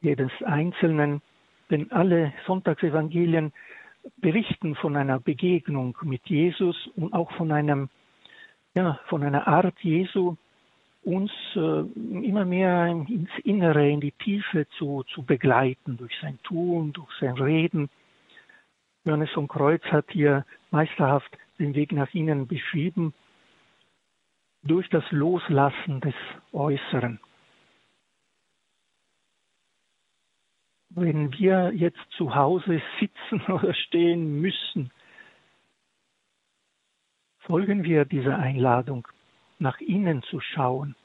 [0.00, 1.20] jedes Einzelnen.
[1.68, 3.52] Denn alle Sonntagsevangelien
[4.16, 7.88] berichten von einer Begegnung mit Jesus und auch von einem,
[8.74, 10.36] ja, von einer Art Jesu,
[11.02, 11.80] uns äh,
[12.26, 17.34] immer mehr ins Innere, in die Tiefe zu, zu begleiten, durch sein Tun, durch sein
[17.34, 17.88] Reden.
[19.04, 23.14] Johannes von Kreuz hat hier meisterhaft den Weg nach innen beschrieben,
[24.64, 26.14] durch das Loslassen des
[26.52, 27.20] Äußeren.
[30.96, 34.90] Wenn wir jetzt zu Hause sitzen oder stehen müssen,
[37.40, 39.06] folgen wir dieser Einladung,
[39.58, 40.96] nach innen zu schauen.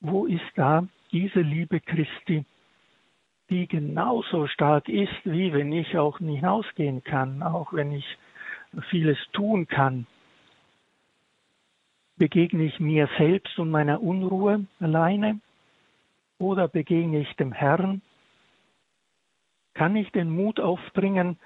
[0.00, 2.44] Wo ist da diese Liebe Christi,
[3.48, 8.18] die genauso stark ist, wie wenn ich auch hinausgehen kann, auch wenn ich
[8.90, 10.06] vieles tun kann?
[12.16, 15.40] Begegne ich mir selbst und meiner Unruhe alleine
[16.38, 18.02] oder begegne ich dem Herrn
[19.74, 21.38] kann ich den Mut aufbringen,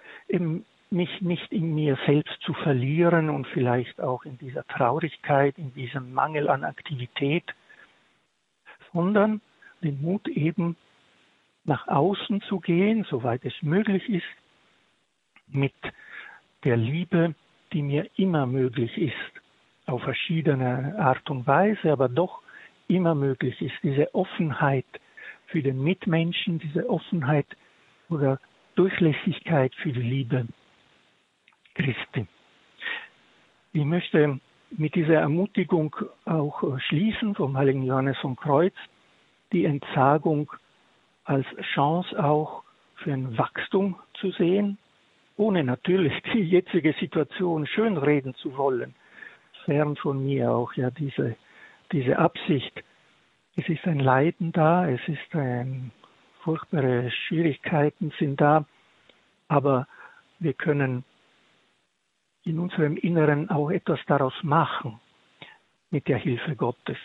[0.91, 6.13] mich nicht in mir selbst zu verlieren und vielleicht auch in dieser Traurigkeit, in diesem
[6.13, 7.45] Mangel an Aktivität,
[8.93, 9.41] sondern
[9.83, 10.77] den Mut eben
[11.65, 14.25] nach außen zu gehen, soweit es möglich ist,
[15.49, 15.75] mit
[16.63, 17.35] der Liebe,
[17.73, 19.43] die mir immer möglich ist,
[19.87, 22.43] auf verschiedene Art und Weise, aber doch
[22.89, 24.87] immer möglich ist, diese Offenheit
[25.47, 27.47] für den Mitmenschen, diese Offenheit
[28.15, 28.41] oder
[28.77, 30.47] Durchlässigkeit für die Liebe
[31.75, 32.27] Christi.
[33.73, 34.39] Ich möchte
[34.71, 38.75] mit dieser Ermutigung auch schließen vom heiligen Johannes von Kreuz,
[39.53, 40.51] die Entsagung
[41.25, 42.63] als Chance auch
[42.97, 44.79] für ein Wachstum zu sehen,
[45.37, 48.95] ohne natürlich die jetzige Situation schönreden zu wollen.
[49.65, 51.37] Fern von mir auch ja diese,
[51.93, 52.85] diese Absicht.
[53.57, 55.91] Es ist ein Leiden da, es ist ein
[56.45, 58.67] furchtbare Schwierigkeiten sind da,
[59.49, 59.89] aber
[60.39, 61.05] wir können
[62.45, 65.01] in unserem Inneren auch etwas daraus machen
[65.91, 66.99] mit der Hilfe Gottes.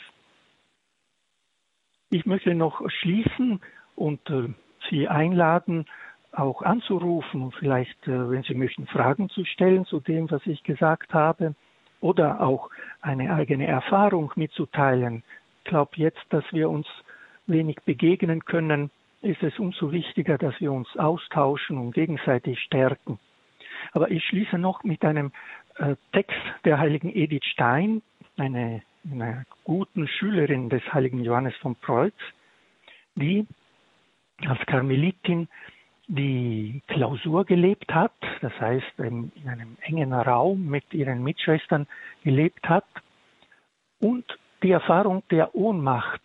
[2.09, 3.61] Ich möchte noch schließen
[3.95, 4.49] und äh,
[4.89, 5.85] Sie einladen,
[6.31, 10.63] auch anzurufen und vielleicht, äh, wenn Sie möchten, Fragen zu stellen zu dem, was ich
[10.63, 11.55] gesagt habe
[12.01, 12.69] oder auch
[13.01, 15.23] eine eigene Erfahrung mitzuteilen.
[15.59, 16.87] Ich glaube jetzt, dass wir uns
[17.45, 18.89] wenig begegnen können,
[19.21, 23.19] ist es umso wichtiger, dass wir uns austauschen und gegenseitig stärken.
[23.91, 25.31] Aber ich schließe noch mit einem
[25.75, 28.01] äh, Text der heiligen Edith Stein,
[28.37, 32.13] eine, einer guten Schülerin des heiligen Johannes von Kreuz,
[33.15, 33.45] die
[34.45, 35.47] als Karmelitin
[36.07, 41.87] die Klausur gelebt hat, das heißt in einem engen Raum mit ihren Mitschwestern
[42.23, 42.85] gelebt hat
[43.99, 44.25] und
[44.63, 46.21] die Erfahrung der Ohnmacht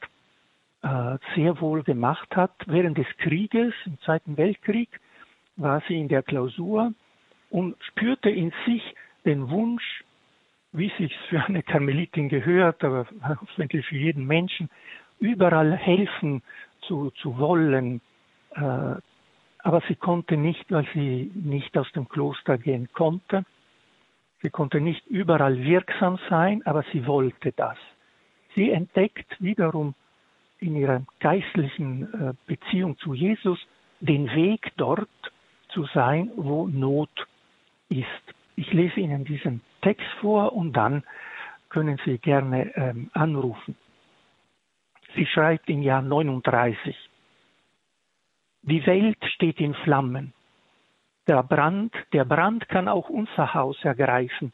[1.34, 2.52] sehr wohl gemacht hat.
[2.66, 4.88] Während des Krieges, im Zweiten Weltkrieg,
[5.56, 6.92] war sie in der Klausur
[7.50, 8.82] und spürte in sich
[9.24, 10.04] den Wunsch,
[10.72, 14.68] wie sich für eine Karmelitin gehört, aber hoffentlich für jeden Menschen,
[15.20, 16.42] überall helfen
[16.82, 18.00] zu, zu wollen.
[18.50, 18.96] Äh,
[19.64, 23.44] aber sie konnte nicht, weil sie nicht aus dem Kloster gehen konnte.
[24.42, 27.78] Sie konnte nicht überall wirksam sein, aber sie wollte das.
[28.54, 29.94] Sie entdeckt wiederum
[30.64, 33.58] in ihrer geistlichen äh, Beziehung zu Jesus
[34.00, 35.08] den Weg dort
[35.68, 37.10] zu sein, wo Not
[37.88, 38.06] ist.
[38.56, 41.02] Ich lese Ihnen diesen Text vor und dann
[41.68, 43.76] können Sie gerne ähm, anrufen.
[45.14, 46.96] Sie schreibt im Jahr 39.
[48.62, 50.32] Die Welt steht in Flammen.
[51.26, 54.52] Der Brand, der Brand kann auch unser Haus ergreifen,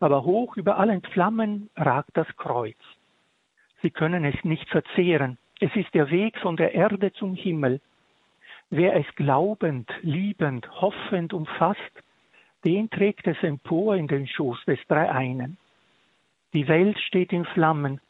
[0.00, 2.76] aber hoch über allen Flammen ragt das Kreuz.
[3.82, 5.38] Sie können es nicht verzehren.
[5.60, 7.80] Es ist der Weg von der Erde zum Himmel.
[8.70, 11.80] Wer es glaubend, liebend, hoffend umfasst,
[12.64, 15.56] den trägt es empor in den Schoß des Dreieinen.
[16.52, 18.00] Die Welt steht in Flammen.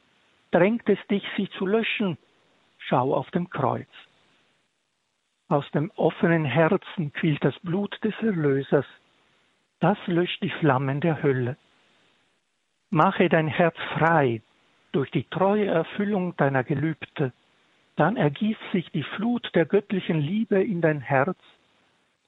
[0.51, 2.17] Drängt es dich, sie zu löschen?
[2.79, 3.89] Schau auf dem Kreuz.
[5.49, 8.87] Aus dem offenen Herzen quillt das Blut des Erlösers.
[9.81, 11.57] Das löscht die Flammen der Hölle.
[12.91, 14.43] Mache dein Herz frei
[14.93, 17.33] durch die treue Erfüllung deiner Gelübde.
[17.97, 21.39] Dann ergießt sich die Flut der göttlichen Liebe in dein Herz,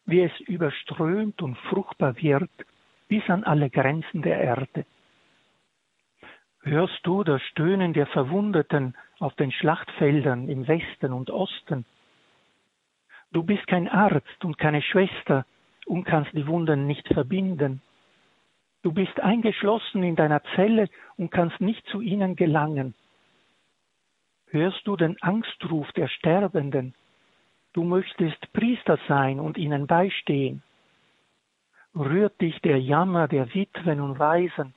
[0.05, 2.51] wie es überströmt und fruchtbar wird
[3.09, 4.87] bis an alle Grenzen der Erde.
[6.63, 11.87] Hörst du das Stöhnen der Verwundeten auf den Schlachtfeldern im Westen und Osten?
[13.33, 15.47] Du bist kein Arzt und keine Schwester
[15.87, 17.81] und kannst die Wunden nicht verbinden.
[18.83, 22.95] Du bist eingeschlossen in deiner Zelle und kannst nicht zu ihnen gelangen.
[24.47, 26.95] Hörst du den Angstruf der Sterbenden?
[27.73, 30.63] Du möchtest Priester sein und ihnen beistehen.
[31.95, 34.75] Rührt dich der Jammer der Witwen und Waisen?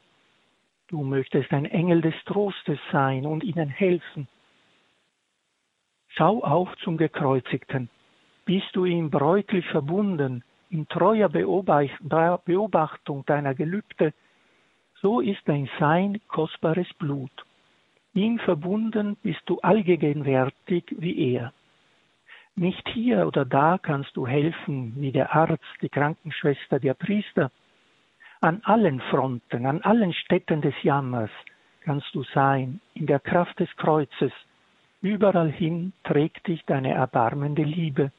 [0.88, 4.28] Du möchtest ein Engel des Trostes sein und ihnen helfen.
[6.10, 7.90] Schau auf zum Gekreuzigten.
[8.46, 14.12] Bist du ihm bräutlich verbunden, in treuer Beobachtung deiner Gelübde,
[15.02, 17.32] so ist dein Sein kostbares Blut.
[18.16, 21.54] Ihm verbunden bist du allgegenwärtig wie er.
[22.56, 27.52] Nicht hier oder da kannst du helfen, wie der Arzt, die Krankenschwester, der Priester,
[28.42, 31.32] an allen Fronten, an allen Städten des Jammers
[31.82, 34.32] kannst du sein, in der Kraft des Kreuzes.
[35.02, 38.12] Überall hin trägt dich deine erbarmende Liebe,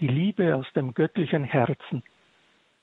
[0.00, 2.02] die Liebe aus dem göttlichen Herzen.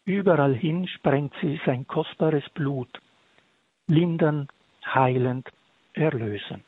[0.06, 3.02] Überall hin sprengt sie sein kostbares Blut,
[3.88, 4.52] lindernd,
[4.86, 5.50] heilend,
[5.94, 6.64] erlösend.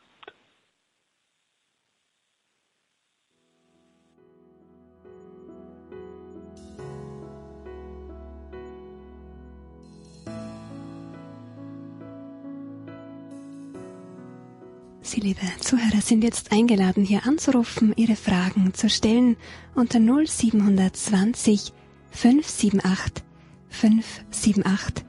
[15.17, 19.35] Sie, liebe Zuhörer, sind jetzt eingeladen, hier anzurufen, Ihre Fragen zu stellen
[19.73, 21.73] unter 0720
[22.11, 23.23] 578
[23.69, 25.05] 578.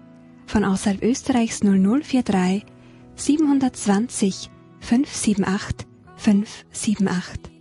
[0.47, 2.65] Von außerhalb Österreichs 0043
[3.17, 7.58] 720 578 578.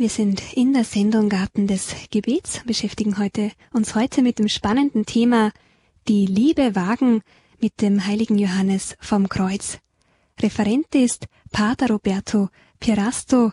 [0.00, 5.04] Wir sind in der Sendung Garten des Gebets, beschäftigen heute, uns heute mit dem spannenden
[5.04, 5.50] Thema
[6.08, 7.20] Die Liebe wagen
[7.60, 9.78] mit dem heiligen Johannes vom Kreuz.
[10.40, 12.48] Referent ist Pater Roberto
[12.80, 13.52] Pirasto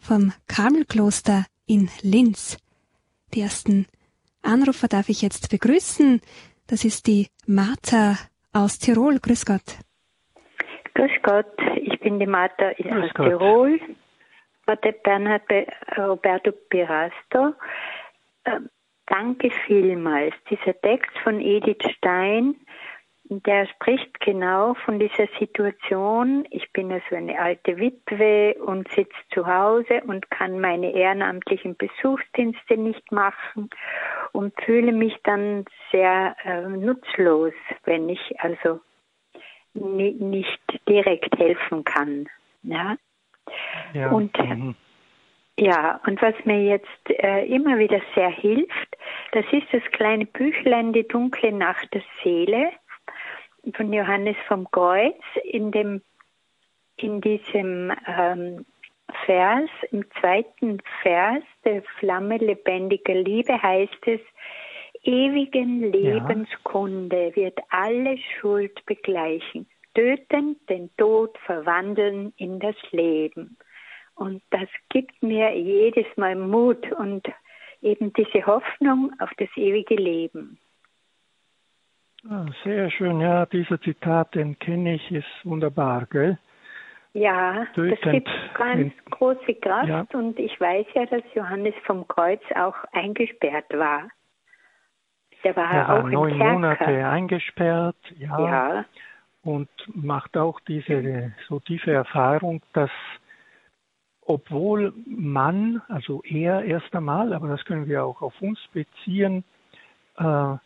[0.00, 2.56] vom Karmelkloster in Linz.
[3.34, 3.84] Die ersten
[4.40, 6.22] Anrufer darf ich jetzt begrüßen.
[6.68, 8.16] Das ist die Martha
[8.54, 9.18] aus Tirol.
[9.18, 9.76] Grüß Gott.
[10.94, 13.10] Grüß Gott, ich bin die Martha aus.
[13.14, 13.78] Tirol.
[14.72, 15.66] Pater Bernhard Be
[15.98, 17.52] Roberto Pirasto.
[18.46, 18.70] Ähm,
[19.06, 20.34] danke vielmals.
[20.48, 22.56] Dieser Text von Edith Stein,
[23.24, 26.46] der spricht genau von dieser Situation.
[26.48, 32.78] Ich bin also eine alte Witwe und sitze zu Hause und kann meine ehrenamtlichen Besuchsdienste
[32.78, 33.68] nicht machen
[34.32, 37.52] und fühle mich dann sehr äh, nutzlos,
[37.84, 38.80] wenn ich also
[39.74, 42.26] ni- nicht direkt helfen kann.
[42.62, 42.96] Ja,
[43.94, 44.10] Ja.
[44.10, 44.74] Und- mhm.
[45.58, 48.96] ja und was mir jetzt äh, immer wieder sehr hilft,
[49.32, 52.70] das ist das kleine Büchlein Die dunkle Nacht der Seele
[53.74, 55.20] von Johannes vom Kreuz.
[55.44, 56.02] In dem
[56.96, 58.64] in diesem ähm,
[59.24, 64.20] Vers, im zweiten Vers der Flamme lebendiger Liebe heißt es,
[65.04, 73.56] ewigen Lebenskunde wird alle Schuld begleichen, töten, den Tod verwandeln in das Leben.
[74.14, 77.26] Und das gibt mir jedes Mal Mut und
[77.80, 80.58] eben diese Hoffnung auf das ewige Leben.
[82.28, 86.38] Ah, sehr schön, ja, dieser Zitat, den kenne ich, ist wunderbar, gell?
[87.14, 88.12] Ja, das Tötend.
[88.12, 90.06] gibt ganz große Kraft Ja.
[90.12, 94.08] und ich weiß ja, dass Johannes vom Kreuz auch eingesperrt war.
[95.44, 96.38] Der war Er auch war im neun.
[96.38, 98.84] Monate eingesperrt, ja, Ja,
[99.42, 102.90] und macht auch diese so tiefe Erfahrung, dass
[104.24, 109.42] obwohl man, also er erst einmal, aber das können wir auch auf uns beziehen,
[110.16, 110.56] äh,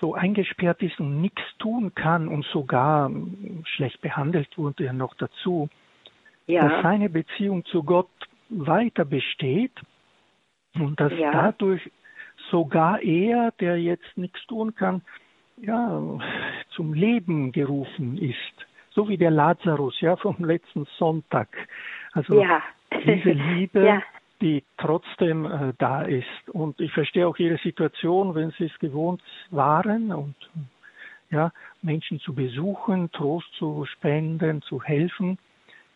[0.00, 3.10] so eingesperrt ist und nichts tun kann und sogar
[3.64, 5.68] schlecht behandelt wurde er noch dazu,
[6.46, 8.08] dass ja, seine Beziehung zu Gott
[8.48, 9.78] weiter besteht
[10.74, 11.30] und dass Ja.
[11.30, 11.90] dadurch
[12.50, 15.02] sogar er, der jetzt nichts tun kann,
[15.62, 16.02] ja,
[16.70, 18.66] zum Leben gerufen ist.
[18.90, 21.48] So wie der Lazarus, ja, vom letzten Sonntag.
[22.12, 22.62] Also ja.
[23.04, 24.02] diese Liebe, Ja.
[24.40, 26.48] die trotzdem äh, da ist.
[26.52, 30.34] Und ich verstehe auch Ihre Situation, wenn Sie es gewohnt waren und
[31.30, 31.52] ja,
[31.82, 35.38] Menschen zu besuchen, Trost zu spenden, zu helfen,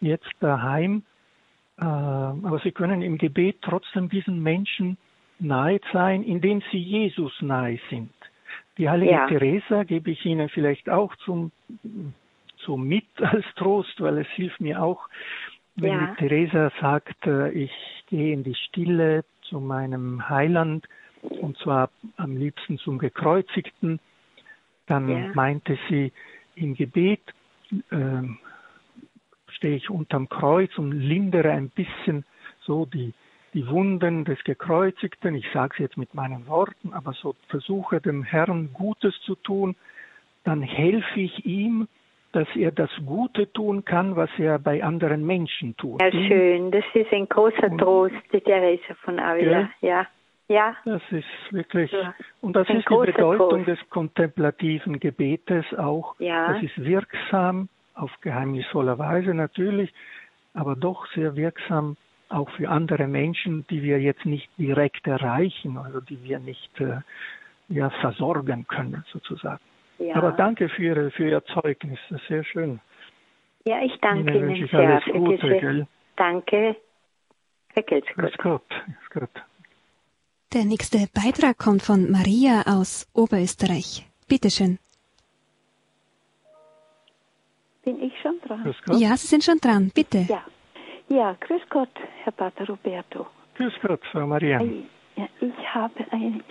[0.01, 1.03] jetzt daheim.
[1.79, 4.97] Äh, aber Sie können im Gebet trotzdem diesen Menschen
[5.41, 8.13] nahe sein, indem Sie Jesus nahe sind.
[8.79, 9.27] Die heilige Ja.
[9.27, 11.53] Teresa gebe ich Ihnen vielleicht auch zum,
[12.59, 15.09] zum mit als Trost, weil es hilft mir auch,
[15.77, 16.07] wenn Ja.
[16.07, 17.73] die Teresa sagt, äh, ich
[18.09, 20.87] gehe in die Stille zu meinem Heiland
[21.23, 24.01] und zwar am liebsten zum Gekreuzigten,
[24.87, 25.29] dann Ja.
[25.35, 26.13] meinte sie
[26.57, 27.21] im Gebet
[27.91, 28.39] ähm,
[29.49, 32.25] stehe ich unterm Kreuz und lindere ein bisschen
[32.61, 33.13] so die,
[33.55, 35.35] die Wunden des Gekreuzigten.
[35.35, 39.77] Ich sage es jetzt mit meinen Worten, aber so versuche dem Herrn Gutes zu tun,
[40.43, 41.89] dann helfe ich ihm,
[42.33, 46.03] dass er das Gute tun kann, was er bei anderen Menschen tut.
[46.03, 46.73] Ja, schön.
[46.73, 49.71] Das ist ein großer Und- Trost, die Teresa von Avila.
[49.81, 50.07] Ja,
[50.49, 52.13] ja, Das ist wirklich, Ja.
[52.43, 53.69] und das Ein ist die Bedeutung Trost.
[53.69, 56.17] des kontemplativen Gebetes auch.
[56.19, 56.53] Ja.
[56.53, 59.95] Das ist wirksam, auf geheimnisvolle Weise natürlich,
[60.55, 61.97] aber doch sehr wirksam
[62.29, 67.01] auch für andere Menschen, die wir jetzt nicht direkt erreichen, also die wir nicht äh,
[67.69, 69.61] ja, versorgen können sozusagen.
[69.99, 70.17] ja.
[70.17, 72.81] Aber danke für, Ihre, für Ihr Zeugnis, das ist sehr schön.
[73.65, 75.61] Ja, ich danke Ihnen Ihnen, ich sehr alles für Gute, diese.
[75.61, 75.87] gell?
[76.17, 76.77] Danke.
[77.75, 78.39] Grüß gut.
[78.39, 78.63] Gott.
[79.11, 79.43] Grüß Gott.
[80.53, 84.07] Der nächste Beitrag kommt von Maria aus Oberösterreich.
[84.29, 84.79] Bitteschön.
[87.85, 88.75] Bin ich schon dran?
[88.99, 89.91] Ja, Sie sind schon dran.
[89.93, 90.27] Bitte.
[90.29, 90.45] Ja.
[91.09, 91.91] Ja, grüß Gott,
[92.23, 93.27] Herr Pater Roberto.
[93.57, 94.61] Grüß Gott, Frau Maria.
[95.41, 96.43] Ich habe ein,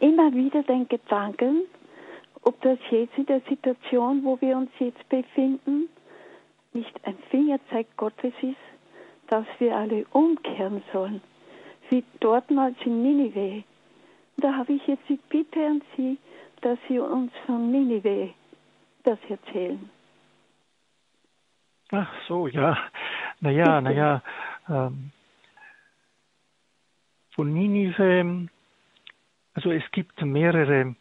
[0.00, 1.62] immer wieder den Gedanken,
[2.42, 5.88] ob das jetzt in der Situation, wo wir uns jetzt befinden,
[6.72, 8.56] nicht ein Fingerzeig Gottes ist,
[9.28, 11.22] dass wir alle umkehren sollen,
[11.88, 13.64] wie dortmals in Ninive.
[14.36, 16.18] Da habe ich jetzt die Bitte an Sie,
[16.60, 18.34] dass Sie uns von Ninive
[19.04, 19.88] das erzählen.
[21.90, 22.76] Ach so, ja.
[23.44, 24.22] Naja, naja.
[24.70, 25.10] Ähm,
[27.34, 28.48] von Ninive,
[29.52, 30.96] also es gibt mehrere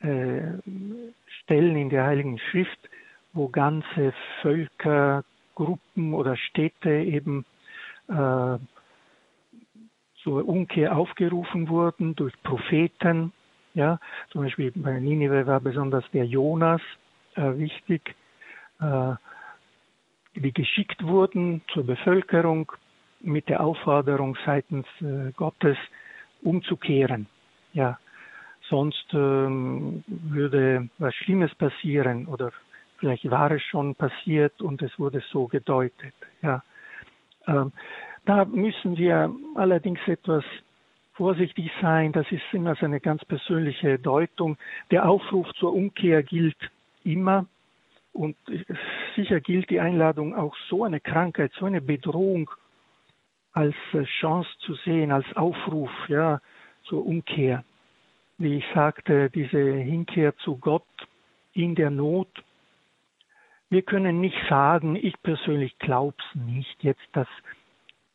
[0.00, 0.40] äh,
[1.42, 2.78] Stellen in der Heiligen Schrift,
[3.34, 5.22] wo ganze Völker,
[5.54, 7.44] Gruppen oder Städte eben
[8.08, 8.58] äh,
[10.24, 13.32] zur Umkehr aufgerufen wurden durch Propheten.
[13.74, 14.00] Ja,
[14.30, 16.82] zum Beispiel bei Ninive war besonders der Jonas
[17.36, 18.16] äh, wichtig,
[18.80, 19.14] äh,
[20.34, 22.70] die geschickt wurden zur Bevölkerung
[23.20, 25.76] mit der Aufforderung seitens äh, Gottes
[26.42, 27.26] umzukehren.
[27.72, 27.98] Ja,
[28.68, 32.52] sonst ähm, würde was Schlimmes passieren oder
[32.98, 36.14] vielleicht war es schon passiert und es wurde so gedeutet.
[36.42, 36.62] Ja,
[37.46, 37.72] ähm,
[38.26, 40.44] da müssen wir allerdings etwas
[41.14, 42.12] vorsichtig sein.
[42.12, 44.56] Das ist immer so eine ganz persönliche Deutung.
[44.90, 46.56] Der Aufruf zur Umkehr gilt
[47.04, 47.46] immer.
[48.14, 48.36] Und
[49.16, 52.48] sicher gilt die Einladung auch so eine Krankheit, so eine Bedrohung
[53.52, 53.74] als
[54.20, 56.40] Chance zu sehen, als Aufruf, ja,
[56.84, 57.64] zur Umkehr.
[58.38, 60.86] Wie ich sagte, diese Hinkehr zu Gott
[61.54, 62.28] in der Not.
[63.68, 67.28] Wir können nicht sagen, ich persönlich glaube es nicht jetzt, dass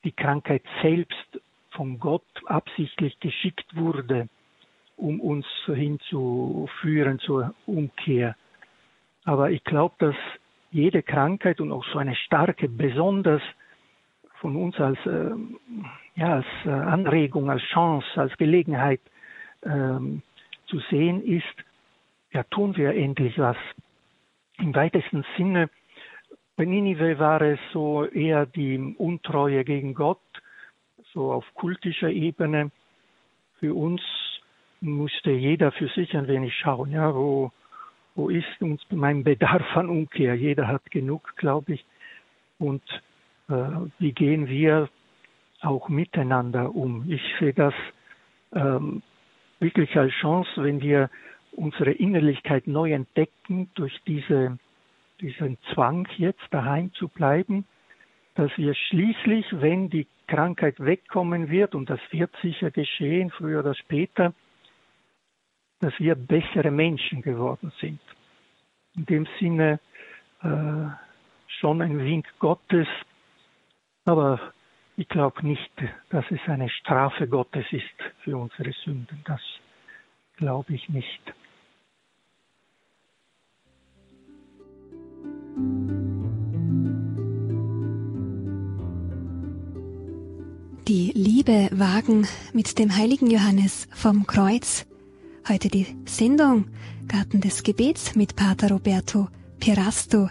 [0.06, 1.42] die Krankheit selbst
[1.72, 4.30] von Gott absichtlich geschickt wurde,
[4.96, 8.38] um uns hinzuführen zur Umkehr.
[9.30, 10.16] Aber ich glaube, dass
[10.72, 13.44] jede Krankheit und auch so eine starke, besonders
[14.42, 15.30] von uns als, äh,
[16.16, 19.02] ja, als äh, Anregung, als Chance, als Gelegenheit
[19.64, 20.24] ähm,
[20.66, 21.46] zu sehen ist,
[22.32, 23.56] ja, tun wir endlich was.
[24.58, 25.70] Im weitesten Sinne
[26.56, 30.26] bei Ninive war es so eher die Untreue gegen Gott,
[31.14, 32.72] so auf kultischer Ebene.
[33.60, 34.02] Für uns
[34.82, 37.52] musste jeder für sich ein wenig schauen, ja, wo,
[38.20, 40.36] wo ist uns mein Bedarf an Umkehr?
[40.36, 41.86] Jeder hat genug, glaube ich.
[42.58, 42.84] Und
[43.48, 43.54] äh,
[43.98, 44.90] wie gehen wir
[45.62, 47.10] auch miteinander um?
[47.10, 47.74] Ich sehe das
[48.54, 49.02] ähm,
[49.62, 51.10] wirklich als Chance, wenn wir
[51.54, 54.60] unsere Innerlichkeit neu entdecken durch diese
[55.22, 57.66] diesen Zwang, jetzt daheim zu bleiben,
[58.36, 63.76] dass wir schließlich, wenn die Krankheit wegkommen wird, und das wird sicher geschehen, früher oder
[63.76, 64.34] später,
[65.82, 68.00] dass wir bessere Menschen geworden sind.
[69.00, 69.80] In dem Sinne
[70.44, 70.90] äh,
[71.48, 72.86] schon ein Wink Gottes,
[74.04, 74.42] aber
[74.98, 75.72] ich glaube nicht,
[76.10, 77.86] dass es eine Strafe Gottes ist
[78.26, 79.24] für unsere Sünden.
[79.24, 79.40] Das
[80.36, 81.22] glaube ich nicht.
[90.90, 94.89] Die Liebe wagen mit dem heiligen Johannes vom Kreuz.
[95.48, 96.66] Heute die Sendung
[97.08, 99.30] Garten des Gebets mit Pater Roberto
[99.60, 100.30] Pirasto.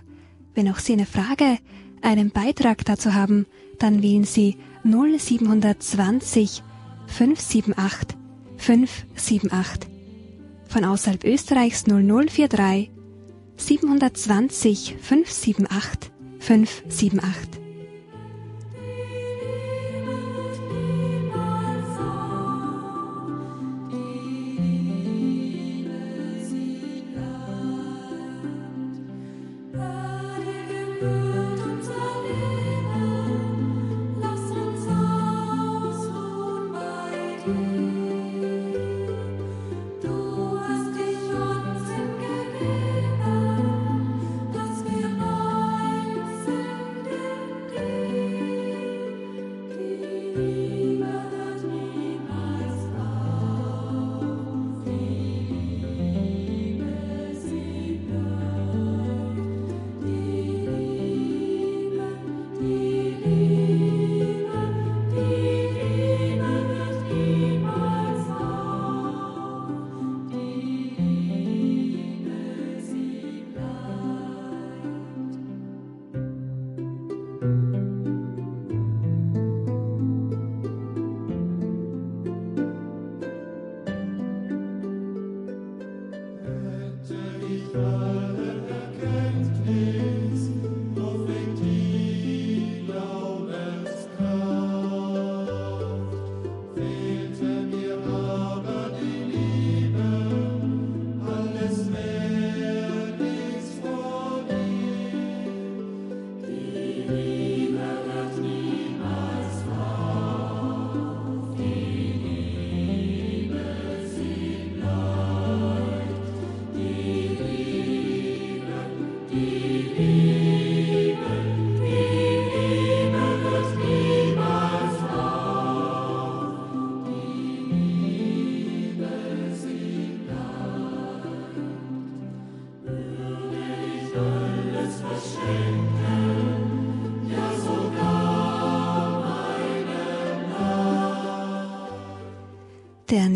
[0.54, 1.58] Wenn auch Sie eine Frage,
[2.02, 3.46] einen Beitrag dazu haben,
[3.78, 6.62] dann wählen Sie 0720
[7.06, 8.16] 578
[8.56, 9.90] 578.
[10.68, 12.90] Von außerhalb Österreichs 0043
[13.56, 17.67] 720 578 578.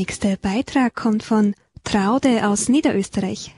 [0.03, 3.55] nächste Beitrag kommt von Traude aus Niederösterreich.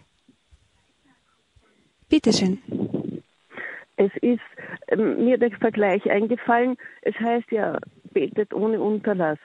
[2.11, 2.59] Bitteschön.
[3.97, 4.43] Es ist
[4.89, 6.77] ähm, mir der Vergleich eingefallen.
[7.01, 7.79] Es heißt ja,
[8.13, 9.39] betet ohne Unterlass.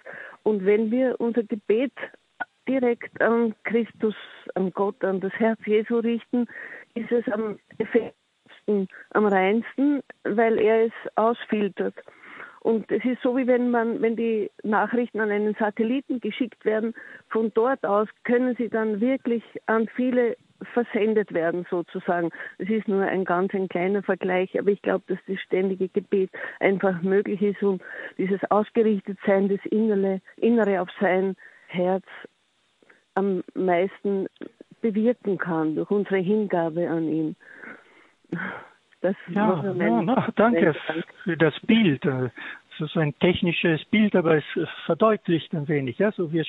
[0.44, 1.94] Und wenn wir unser Gebet
[2.68, 4.16] direkt an Christus,
[4.56, 6.48] an Gott, an das Herz Jesu richten,
[6.96, 11.96] ist es am effektivsten, am reinsten, weil er es ausfiltert.
[12.62, 16.94] Und es ist so, wie wenn man, wenn die Nachrichten an einen Satelliten geschickt werden,
[17.30, 20.36] von dort aus können sie dann wirklich an viele
[20.74, 22.32] versendet werden sozusagen.
[22.58, 26.32] Es ist nur ein ganz ein kleiner Vergleich, aber ich glaube, dass das ständige Gebet
[26.60, 27.82] einfach möglich ist und
[28.18, 31.36] dieses Ausgerichtetsein, das Innere, Innere auf sein
[31.68, 32.06] Herz
[33.16, 34.28] am meisten
[34.82, 37.36] bewirken kann durch unsere Hingabe an ihn.
[39.02, 40.76] Das ja, ja na, danke
[41.24, 42.04] für das Bild.
[42.06, 42.32] Das
[42.80, 44.44] ist ein technisches Bild, aber es
[44.86, 46.04] verdeutlicht ein wenig.
[46.04, 46.44] Also wir,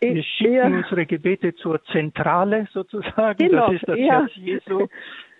[0.00, 0.66] wir schicken ja.
[0.66, 3.38] unsere Gebete zur Zentrale sozusagen.
[3.38, 3.66] Genau.
[3.66, 4.20] Das ist das ja.
[4.20, 4.88] Herz Jesu.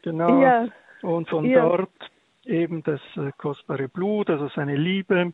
[0.02, 0.40] Genau.
[0.40, 0.68] Ja.
[1.02, 1.90] Und von dort
[2.44, 5.32] eben das äh, kostbare Blut, also seine Liebe,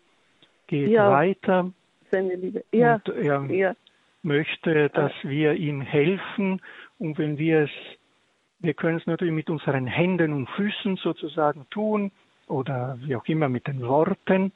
[0.66, 1.70] geht weiter.
[2.11, 2.64] Seine Liebe.
[2.72, 3.01] Ja.
[3.05, 3.76] Und er
[4.22, 6.61] möchte, dass wir ihm helfen.
[6.99, 7.70] Und wenn wir es
[8.61, 12.11] wir können es natürlich mit unseren Händen und Füßen sozusagen tun
[12.46, 14.52] oder wie auch immer mit den Worten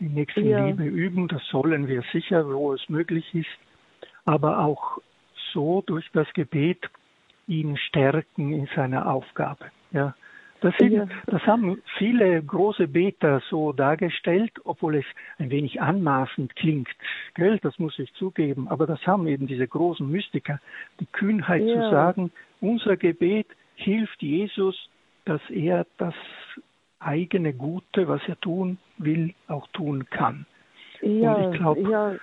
[0.00, 0.90] die Nächstenliebe ja.
[0.90, 1.28] üben.
[1.28, 3.46] Das sollen wir sicher, wo es möglich ist.
[4.24, 4.98] Aber auch
[5.52, 6.90] so durch das Gebet
[7.46, 9.66] ihn stärken in seiner Aufgabe.
[9.92, 10.14] Ja.
[10.60, 11.06] Das, sind, ja.
[11.26, 15.04] das haben viele große Beter so dargestellt, obwohl es
[15.38, 16.88] ein wenig anmaßend klingt.
[17.34, 18.68] Gell, das muss ich zugeben.
[18.68, 20.60] Aber das haben eben diese großen Mystiker,
[21.00, 21.74] die Kühnheit ja.
[21.74, 22.30] zu sagen,
[22.60, 24.88] unser Gebet hilft Jesus,
[25.24, 26.14] dass er das
[26.98, 30.46] eigene Gute, was er tun will, auch tun kann.
[31.02, 32.14] Ja, Und ich glaube, ja.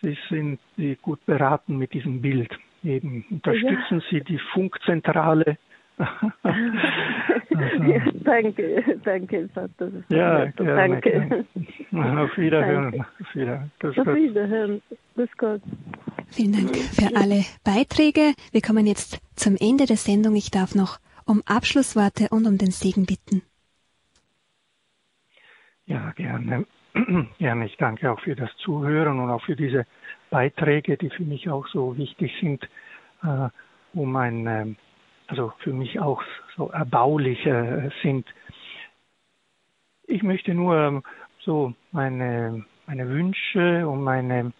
[0.00, 0.60] Sie sind
[1.02, 2.56] gut beraten mit diesem Bild.
[2.84, 4.02] Eben unterstützen.
[4.10, 5.58] Sie die Funkzentrale.
[5.98, 9.90] Ja, danke, danke, Vater.
[10.08, 11.44] Ja, gerne, danke.
[11.90, 12.22] Gerne.
[12.22, 13.00] Auf Wiederhören.
[13.00, 13.70] Auf Wiederhören.
[13.82, 14.82] Auf Wiederhören.
[15.14, 15.60] Grüß Gott.
[16.28, 18.34] Vielen Dank für alle Beiträge.
[18.52, 20.36] Wir kommen jetzt zum Ende der Sendung.
[20.36, 23.42] Ich darf noch um Abschlussworte und um den Segen bitten.
[25.86, 26.66] Ja, gerne.
[27.38, 27.66] Gerne.
[27.66, 29.86] Ich danke auch für das Zuhören und auch für diese
[30.30, 32.68] Beiträge, die für mich auch so wichtig sind,
[33.22, 33.48] äh,
[33.94, 34.66] um ein, äh,
[35.28, 36.22] also für mich auch
[36.56, 38.26] so erbaulich äh, sind.
[40.04, 41.02] Ich möchte nur
[41.40, 44.52] so meine, meine Wünsche und meine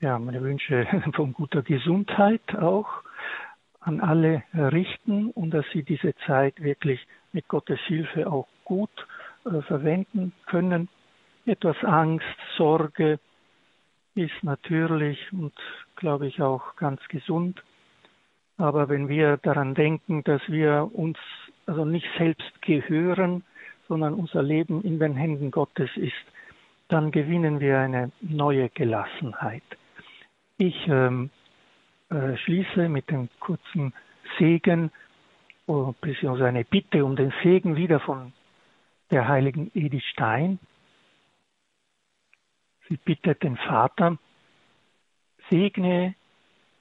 [0.00, 2.88] ja, meine Wünsche von guter Gesundheit auch
[3.80, 7.00] an alle richten und dass sie diese Zeit wirklich
[7.32, 8.90] mit Gottes Hilfe auch gut
[9.44, 10.88] äh, verwenden können.
[11.44, 12.26] Etwas Angst,
[12.56, 13.20] Sorge
[14.14, 15.54] ist natürlich und
[15.94, 17.62] glaube ich auch ganz gesund.
[18.58, 21.18] Aber wenn wir daran denken, dass wir uns
[21.66, 23.44] also nicht selbst gehören,
[23.88, 26.14] sondern unser Leben in den Händen Gottes ist,
[26.88, 29.62] dann gewinnen wir eine neue Gelassenheit.
[30.58, 31.30] Ich ähm,
[32.08, 33.92] äh, schließe mit dem kurzen
[34.38, 34.90] Segen,
[35.66, 38.32] oh, beziehungsweise eine Bitte um den Segen wieder von
[39.10, 40.58] der heiligen Edith Stein.
[42.88, 44.18] Sie bittet den Vater,
[45.50, 46.14] segne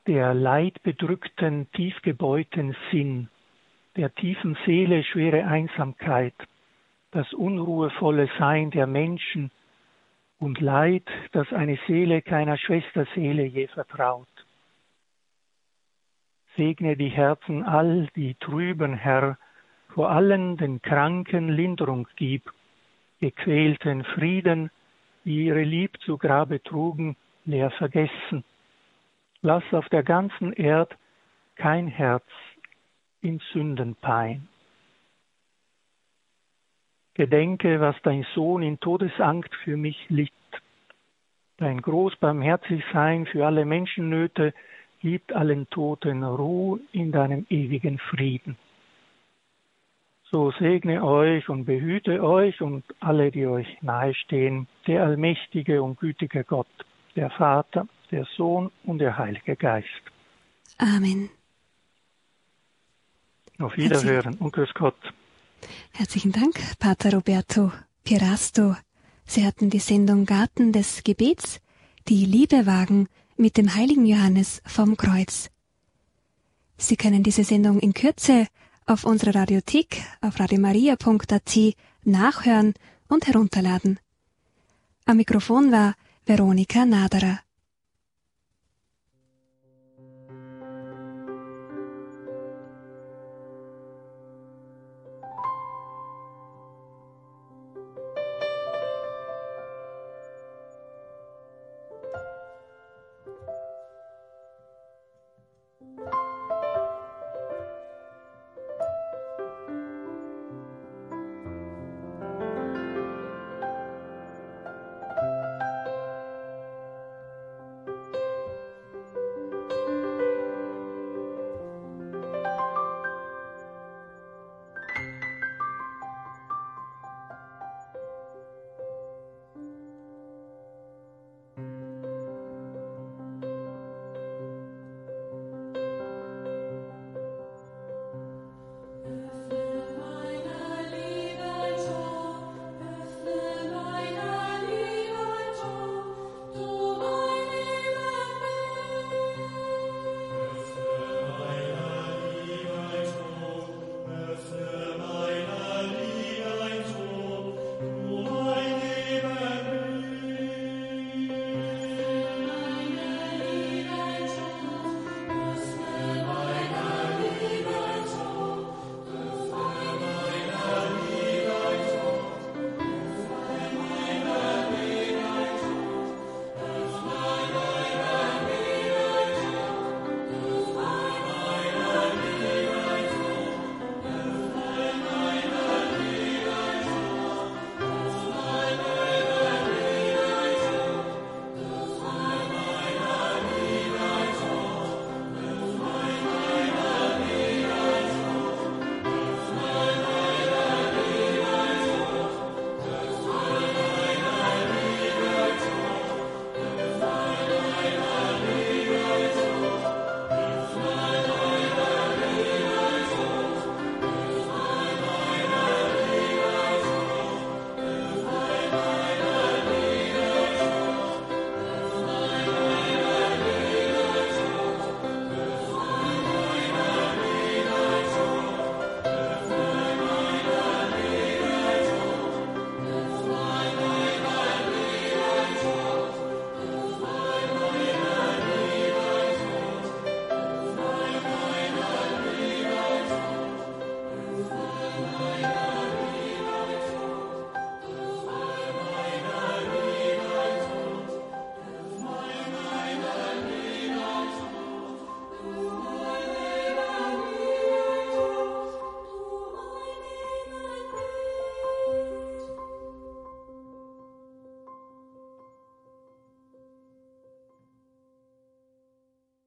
[0.08, 3.30] der leidbedrückten, tiefgebeuten Sinn,
[3.96, 6.36] der tiefen Seele schwere Einsamkeit,
[7.12, 9.52] das unruhevolle Sein der Menschen,
[10.38, 14.28] und Leid, das eine Seele keiner Schwesterseele je vertraut.
[16.58, 19.38] Segne die Herzen all, die trüben, Herr,
[19.90, 22.52] vor allen den Kranken Linderung gib,
[23.20, 24.72] gequälten Frieden,
[25.24, 28.44] die ihre Lieb zu Grabe trugen, leer vergessen.
[29.46, 30.98] Lass auf der ganzen Erd
[31.56, 32.26] kein Herz
[33.22, 34.48] in Sünden pein.
[37.14, 40.32] Gedenke, was dein Sohn in Todesangst für mich litt.
[41.58, 44.52] Dein Großbarmherzigsein für alle Menschennöte
[45.00, 48.58] gibt allen Toten Ruhe in deinem ewigen Frieden.
[50.32, 56.44] So segne euch und behüte euch und alle, die euch nahestehen, der allmächtige und gütige
[56.44, 56.66] Gott,
[57.16, 59.88] der Vater, der Sohn und der Heilige Geist.
[60.78, 61.30] Amen.
[63.60, 64.98] Auf Wiederhören und grüß Gott.
[65.92, 67.72] Herzlichen Dank, Pater Roberto
[68.04, 68.76] Pirasto.
[69.26, 71.62] Sie hatten die Sendung Garten des Gebets,
[72.08, 75.50] die Liebe wagen mit dem heiligen Johannes vom Kreuz.
[76.78, 78.48] Sie können diese Sendung in Kürze
[78.86, 81.58] auf unserer Radiothek auf radiomaria.at
[82.04, 82.74] nachhören
[83.08, 84.00] und herunterladen.
[85.06, 85.96] Am Mikrofon war
[86.26, 87.40] Veronika Naderer.